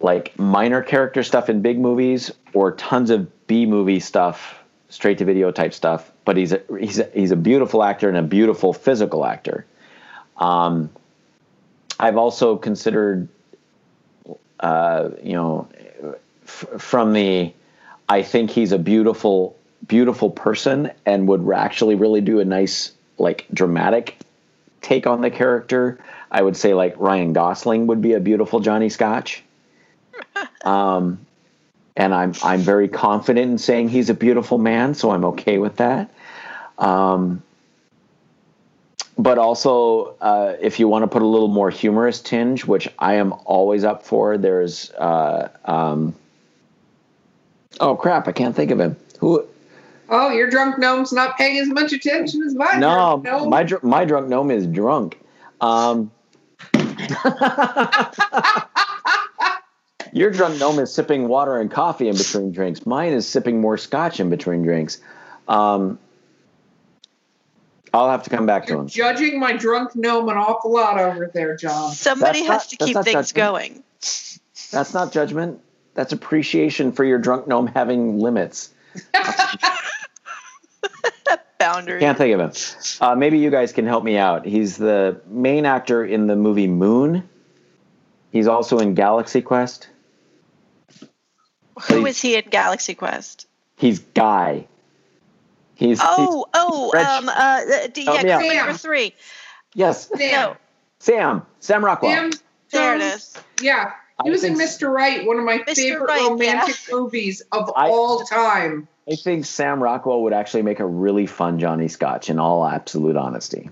like 0.01 0.38
minor 0.38 0.83
character 0.83 1.23
stuff 1.23 1.49
in 1.49 1.61
big 1.61 1.79
movies 1.79 2.31
or 2.53 2.73
tons 2.73 3.11
of 3.11 3.47
B 3.47 3.67
movie 3.67 4.01
stuff, 4.01 4.62
straight 4.88 5.19
to 5.19 5.25
video 5.25 5.51
type 5.51 5.75
stuff. 5.75 6.11
But 6.25 6.37
he's 6.37 6.53
a, 6.53 6.62
he's 6.79 6.99
a, 6.99 7.11
he's 7.14 7.31
a 7.31 7.37
beautiful 7.37 7.83
actor 7.83 8.09
and 8.09 8.17
a 8.17 8.23
beautiful 8.23 8.73
physical 8.73 9.25
actor. 9.25 9.67
Um, 10.37 10.91
I've 11.99 12.17
also 12.17 12.57
considered, 12.57 13.29
uh, 14.61 15.11
you 15.23 15.33
know, 15.33 15.69
f- 16.45 16.67
from 16.79 17.12
the, 17.12 17.53
I 18.09 18.23
think 18.23 18.51
he's 18.51 18.71
a 18.71 18.79
beautiful, 18.79 19.57
beautiful 19.87 20.31
person 20.31 20.93
and 21.05 21.27
would 21.27 21.51
actually 21.53 21.97
really 21.97 22.21
do 22.21 22.38
a 22.38 22.45
nice, 22.45 22.93
like, 23.19 23.47
dramatic 23.53 24.17
take 24.88 25.07
on 25.07 25.20
the 25.20 25.31
character. 25.31 25.98
I 26.31 26.42
would 26.42 26.57
say 26.57 26.72
like 26.72 26.94
Ryan 26.98 27.35
Gosling 27.35 27.87
would 27.88 28.01
be 28.01 28.14
a 28.14 28.20
beautiful 28.20 28.61
Johnny 28.61 28.88
Scotch. 28.88 29.42
Um, 30.64 31.24
and 31.96 32.14
I'm 32.14 32.33
I'm 32.42 32.61
very 32.61 32.88
confident 32.88 33.51
in 33.51 33.59
saying 33.59 33.88
he's 33.88 34.11
a 34.11 34.14
beautiful 34.14 34.59
man, 34.59 34.94
so 34.94 35.11
I'm 35.11 35.24
okay 35.24 35.59
with 35.59 35.77
that. 35.77 36.12
Um, 36.79 37.42
but 39.16 39.38
also, 39.38 40.16
uh, 40.20 40.55
if 40.61 40.79
you 40.79 40.87
want 40.87 41.05
to 41.05 41.07
put 41.09 41.22
a 41.22 41.27
little 41.27 41.48
more 41.48 41.70
humorous 41.70 42.20
tinge, 42.20 42.64
which 42.64 42.88
I 42.98 43.14
am 43.14 43.33
always 43.44 43.85
up 43.85 44.05
for, 44.05 44.37
there's 44.37 44.90
uh, 44.92 45.48
um, 45.64 46.14
oh 47.81 47.96
crap, 47.96 48.29
I 48.29 48.33
can't 48.33 48.55
think 48.55 48.70
of 48.70 48.79
him. 48.79 48.96
Who 49.18 49.44
Oh, 50.09 50.31
your 50.31 50.49
drunk 50.49 50.79
gnome's 50.79 51.12
not 51.12 51.37
paying 51.37 51.59
as 51.59 51.68
much 51.68 51.92
attention 51.92 52.42
as 52.42 52.55
mine. 52.55 52.81
No, 52.81 53.18
my 53.47 53.62
dr- 53.62 53.83
my 53.85 54.05
drunk 54.05 54.29
gnome 54.29 54.51
is 54.51 54.66
drunk. 54.66 55.21
Um, 55.61 56.11
your 60.12 60.31
drunk 60.31 60.59
gnome 60.59 60.79
is 60.79 60.92
sipping 60.92 61.29
water 61.29 61.59
and 61.59 61.71
coffee 61.71 62.09
in 62.09 62.16
between 62.16 62.53
drinks. 62.53 62.87
Mine 62.87 63.12
is 63.12 63.29
sipping 63.29 63.61
more 63.61 63.77
scotch 63.77 64.21
in 64.21 64.31
between 64.31 64.62
drinks. 64.62 64.99
Um, 65.47 65.99
I'll 67.92 68.11
have 68.11 68.23
to 68.25 68.31
come 68.31 68.47
back 68.47 68.68
You're 68.68 68.77
to 68.79 68.83
him. 68.83 68.88
judging 68.88 69.40
my 69.40 69.53
drunk 69.55 69.94
gnome 69.97 70.29
an 70.29 70.37
awful 70.37 70.73
lot 70.73 70.99
over 70.99 71.31
there, 71.33 71.57
John. 71.57 71.92
Somebody 71.92 72.47
That's 72.47 72.64
has 72.64 72.73
not- 72.73 72.79
to 72.79 72.85
keep 72.87 72.94
things 73.05 73.33
judgment. 73.33 73.35
going. 73.35 73.83
That's 74.71 74.92
not 74.94 75.12
judgment. 75.12 75.61
That's 75.94 76.12
appreciation 76.12 76.92
for 76.92 77.05
your 77.05 77.18
drunk 77.18 77.47
gnome 77.49 77.66
having 77.66 78.18
limits. 78.21 78.71
Boundary. 81.59 82.01
Can't 82.01 82.16
think 82.16 82.35
of 82.35 82.40
him. 82.40 82.53
Uh, 83.01 83.14
maybe 83.14 83.38
you 83.38 83.51
guys 83.51 83.73
can 83.73 83.87
help 83.87 84.05
me 84.05 84.16
out. 84.16 84.47
He's 84.47 84.77
the 84.77 85.21
main 85.27 85.66
actor 85.66 86.05
in 86.05 86.27
the 86.29 86.37
movie 86.37 86.68
Moon. 86.68 87.29
He's 88.31 88.47
also 88.47 88.79
in 88.79 88.94
Galaxy 88.94 89.42
Quest. 89.42 89.88
Who 91.88 92.07
is 92.07 92.21
he 92.21 92.37
in 92.37 92.44
Galaxy 92.51 92.94
Quest? 92.94 93.47
He's 93.77 94.01
Guy. 94.01 94.66
He's, 95.75 96.01
he's 96.01 96.09
Oh, 96.09 96.47
oh, 96.55 96.92
um, 96.99 97.29
uh, 97.29 97.87
d- 97.92 98.05
Help 98.05 98.23
yeah, 98.25 98.38
crew 98.38 98.55
number 98.55 98.73
three. 98.75 99.14
yes, 99.75 100.09
Sam. 100.16 100.33
No, 100.33 100.57
Sam. 100.99 101.42
Sam 101.61 101.85
Rockwell. 101.85 102.11
Sam 102.12 102.31
there 102.73 102.97
it 102.97 103.01
Jones- 103.01 103.14
is. 103.14 103.35
Yeah. 103.62 103.92
He 104.25 104.31
was 104.31 104.42
in 104.42 104.55
Mr. 104.55 104.92
Right, 104.92 105.25
one 105.25 105.38
of 105.38 105.44
my 105.44 105.59
Mr. 105.59 105.75
favorite 105.77 106.09
Right, 106.09 106.29
romantic 106.29 106.75
movies 106.90 107.40
of 107.53 107.71
I- 107.77 107.88
all 107.88 108.25
time. 108.25 108.88
I 109.11 109.16
think 109.16 109.47
Sam 109.47 109.83
Rockwell 109.83 110.23
would 110.23 110.33
actually 110.33 110.62
make 110.62 110.81
a 110.81 110.87
really 110.87 111.27
fun 111.27 111.59
Johnny 111.59 111.88
Scotch. 111.88 112.29
In 112.29 112.38
all 112.38 112.66
absolute 112.66 113.16
honesty. 113.16 113.71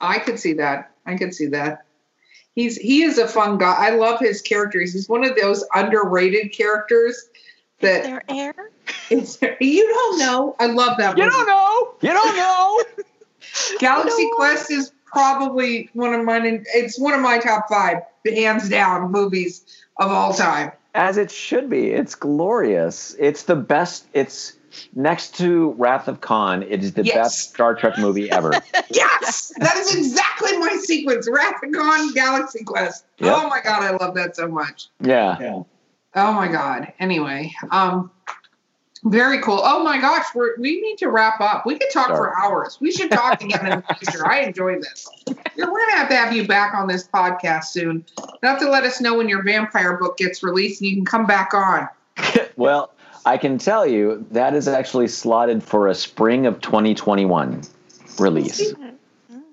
I 0.00 0.18
could 0.18 0.38
see 0.38 0.54
that. 0.54 0.90
I 1.06 1.16
could 1.16 1.34
see 1.34 1.46
that. 1.46 1.84
He's 2.54 2.76
he 2.76 3.02
is 3.02 3.18
a 3.18 3.26
fun 3.28 3.58
guy. 3.58 3.74
I 3.76 3.90
love 3.90 4.20
his 4.20 4.40
characters. 4.42 4.92
He's 4.92 5.08
one 5.08 5.24
of 5.24 5.36
those 5.36 5.64
underrated 5.74 6.52
characters 6.52 7.28
that 7.80 8.04
There 8.04 8.22
air. 8.28 8.54
it's, 9.10 9.38
you 9.60 9.86
don't 9.88 10.18
know. 10.18 10.56
I 10.58 10.66
love 10.66 10.96
that. 10.98 11.16
movie. 11.16 11.22
You 11.24 11.30
don't 11.30 11.46
know. 11.46 11.94
You 12.00 12.10
don't 12.10 12.36
know. 12.36 13.04
Galaxy 13.78 14.22
You 14.22 14.30
know 14.30 14.36
Quest 14.36 14.70
is 14.70 14.92
probably 15.04 15.88
one 15.92 16.14
of 16.14 16.24
mine. 16.24 16.64
It's 16.74 16.98
one 16.98 17.14
of 17.14 17.20
my 17.20 17.38
top 17.38 17.68
five, 17.68 17.98
hands 18.24 18.68
down, 18.68 19.10
movies 19.10 19.64
of 19.98 20.10
all 20.10 20.32
time. 20.32 20.72
As 20.94 21.16
it 21.16 21.30
should 21.30 21.68
be. 21.68 21.90
It's 21.90 22.14
glorious. 22.14 23.16
It's 23.18 23.44
the 23.44 23.56
best. 23.56 24.06
It's 24.12 24.52
next 24.94 25.34
to 25.36 25.70
Wrath 25.78 26.08
of 26.08 26.20
Khan. 26.20 26.62
It 26.64 26.82
is 26.82 26.92
the 26.94 27.04
Yes. 27.04 27.14
best 27.16 27.50
Star 27.54 27.74
Trek 27.74 27.98
movie 27.98 28.30
ever. 28.30 28.52
Yes, 28.90 29.52
that 29.58 29.76
is 29.76 29.94
exactly 29.94 30.56
my 30.58 30.76
sequence. 30.82 31.28
Wrath 31.30 31.54
of 31.64 31.72
Khan, 31.72 32.12
Galaxy 32.14 32.62
Quest. 32.64 33.06
Yep. 33.18 33.34
Oh 33.36 33.48
my 33.48 33.60
god, 33.60 33.82
I 33.82 33.96
love 33.96 34.14
that 34.14 34.36
so 34.36 34.46
much. 34.46 34.88
yeah. 35.00 35.36
yeah. 35.40 35.62
Oh 36.14 36.32
my 36.32 36.46
god. 36.48 36.92
Anyway, 37.00 37.52
um, 37.72 38.10
very 39.04 39.40
cool. 39.42 39.60
Oh 39.62 39.82
my 39.82 40.00
gosh, 40.00 40.26
we're, 40.34 40.56
we 40.58 40.80
need 40.80 40.96
to 40.98 41.08
wrap 41.10 41.40
up. 41.40 41.66
We 41.66 41.78
could 41.78 41.90
talk 41.92 42.06
Sure. 42.08 42.16
for 42.16 42.38
hours. 42.38 42.78
We 42.80 42.90
should 42.92 43.10
talk 43.10 43.42
again 43.42 43.66
in 43.66 43.82
the 43.86 43.94
future. 43.98 44.26
I 44.26 44.40
enjoy 44.40 44.76
this. 44.80 45.08
We're 45.26 45.66
gonna 45.66 45.92
have 45.96 46.08
to 46.10 46.16
have 46.16 46.32
you 46.32 46.46
back 46.46 46.74
on 46.74 46.86
this 46.86 47.06
podcast 47.08 47.64
soon. 47.64 48.04
You 48.18 48.48
have 48.48 48.60
to 48.60 48.70
let 48.70 48.84
us 48.84 49.00
know 49.00 49.16
when 49.18 49.28
your 49.28 49.42
vampire 49.42 49.96
book 49.98 50.16
gets 50.18 50.42
released, 50.42 50.80
and 50.80 50.90
you 50.90 50.96
can 50.96 51.04
come 51.04 51.26
back 51.26 51.52
on. 51.54 51.88
Well, 52.56 52.92
I 53.26 53.38
can 53.38 53.58
tell 53.58 53.86
you 53.86 54.26
that 54.32 54.54
is 54.54 54.68
actually 54.68 55.08
slotted 55.08 55.62
for 55.62 55.88
a 55.88 55.94
spring 55.94 56.46
of 56.46 56.60
2021 56.60 57.62
release. 58.18 58.74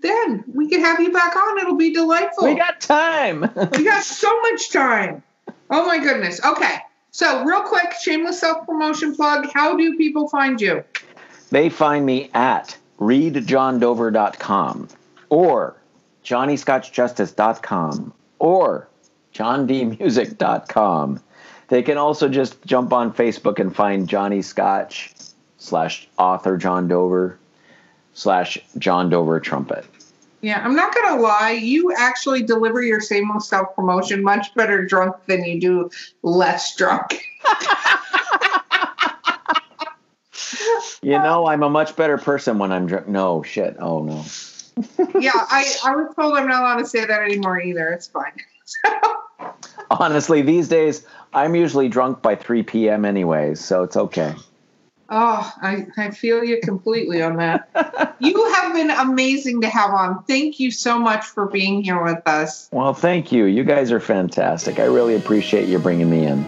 Then 0.02 0.44
we 0.54 0.68
can 0.68 0.82
have 0.82 1.00
you 1.00 1.12
back 1.12 1.36
on. 1.36 1.60
It'll 1.60 1.76
be 1.78 1.94
delightful. 1.94 2.46
We 2.48 2.56
got 2.56 2.82
time. 2.82 3.42
We 3.72 3.84
got 3.84 4.04
so 4.04 4.42
much 4.42 4.72
time. 4.72 5.24
Oh 5.70 5.86
my 5.86 6.00
goodness. 6.00 6.44
Okay. 6.44 6.78
So, 7.12 7.44
real 7.44 7.62
quick, 7.62 7.94
shameless 8.02 8.40
self 8.40 8.66
promotion 8.66 9.16
plug. 9.16 9.48
How 9.54 9.76
do 9.78 9.96
people 9.98 10.28
find 10.30 10.60
you? 10.60 10.84
they 11.52 11.70
find 11.70 12.06
me 12.06 12.30
at 12.34 12.78
readjohndover.com 13.00 14.88
or 15.30 15.76
johnnyscotchjustice.com 16.24 18.14
or 18.40 18.88
johndmusic.com. 19.34 21.20
They 21.72 21.82
can 21.82 21.98
also 21.98 22.28
just 22.28 22.62
jump 22.66 22.92
on 22.92 23.14
Facebook 23.14 23.58
and 23.58 23.74
find 23.74 24.06
Johnny 24.06 24.42
Scotch 24.42 25.14
slash 25.58 26.06
author 26.18 26.58
John 26.58 26.90
Dover 26.90 27.40
slash 28.14 28.58
John 28.78 29.10
Dover 29.10 29.40
trumpet. 29.40 29.86
Yeah, 30.42 30.62
I'm 30.66 30.76
not 30.76 30.94
gonna 30.94 31.22
lie. 31.22 31.52
You 31.52 31.94
actually 31.98 32.44
deliver 32.44 32.82
your 32.82 33.00
same 33.00 33.32
old 33.32 33.46
self 33.46 33.74
promotion 33.74 34.22
much 34.22 34.54
better 34.54 34.86
drunk 34.86 35.16
than 35.28 35.46
you 35.46 35.62
do 35.62 35.90
less 36.24 36.76
drunk. 36.76 37.24
You 41.04 41.14
know, 41.14 41.48
I'm 41.48 41.64
a 41.64 41.70
much 41.70 41.96
better 41.96 42.20
person 42.20 42.60
when 42.60 42.72
I'm 42.72 42.86
drunk. 42.86 43.08
No, 43.08 43.42
shit. 43.42 43.76
Oh, 43.80 44.04
no. 44.04 44.24
yeah, 45.20 45.32
I, 45.34 45.66
I 45.84 45.96
was 45.96 46.14
told 46.16 46.38
I'm 46.38 46.48
not 46.48 46.62
allowed 46.62 46.78
to 46.78 46.86
say 46.86 47.04
that 47.04 47.22
anymore 47.22 47.60
either. 47.60 47.90
It's 47.90 48.06
fine. 48.06 48.34
Honestly, 49.90 50.44
these 50.44 50.68
days, 50.68 51.08
I'm 51.34 51.56
usually 51.56 51.88
drunk 51.88 52.22
by 52.22 52.36
3 52.36 52.64
p.m. 52.64 53.06
anyways, 53.06 53.60
so 53.60 53.84
it's 53.84 53.96
okay. 53.96 54.36
Oh, 55.14 55.54
I, 55.62 55.88
I 55.98 56.12
feel 56.12 56.42
you 56.44 56.62
completely 56.62 57.22
on 57.22 57.36
that. 57.38 58.16
you 58.20 58.54
have 58.54 58.74
been 58.74 58.90
amazing 58.90 59.60
to 59.62 59.70
have 59.70 59.92
on. 59.92 60.24
Thank 60.24 60.60
you 60.60 60.72
so 60.72 60.98
much 60.98 61.26
for 61.26 61.48
being 61.48 61.84
here 61.84 62.02
with 62.02 62.26
us. 62.26 62.70
Well, 62.72 62.94
thank 62.94 63.32
you. 63.32 63.46
You 63.46 63.66
guys 63.66 63.92
are 63.92 64.00
fantastic. 64.00 64.80
I 64.80 64.86
really 64.86 65.16
appreciate 65.16 65.68
you 65.68 65.80
bringing 65.80 66.10
me 66.10 66.26
in. 66.26 66.44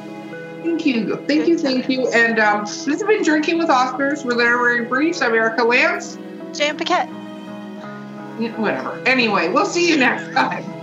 Thank 0.64 0.86
you. 0.86 1.18
Thank 1.28 1.48
you. 1.48 1.58
Thank 1.58 1.90
you. 1.90 2.08
And 2.14 2.40
um, 2.40 2.64
this 2.64 2.86
has 2.86 3.04
been 3.04 3.22
Drinking 3.22 3.58
with 3.58 3.68
Oscars. 3.68 4.24
We're 4.24 4.36
Literary 4.36 4.86
Briefs. 4.86 5.22
I'm 5.22 5.34
Erica 5.34 5.64
Lance. 5.64 6.18
Jan 6.54 6.78
Paquette. 6.78 7.10
Whatever. 8.58 8.98
Anyway, 9.06 9.50
we'll 9.50 9.66
see 9.66 9.90
you 9.90 9.98
next 9.98 10.34
time. 10.34 10.83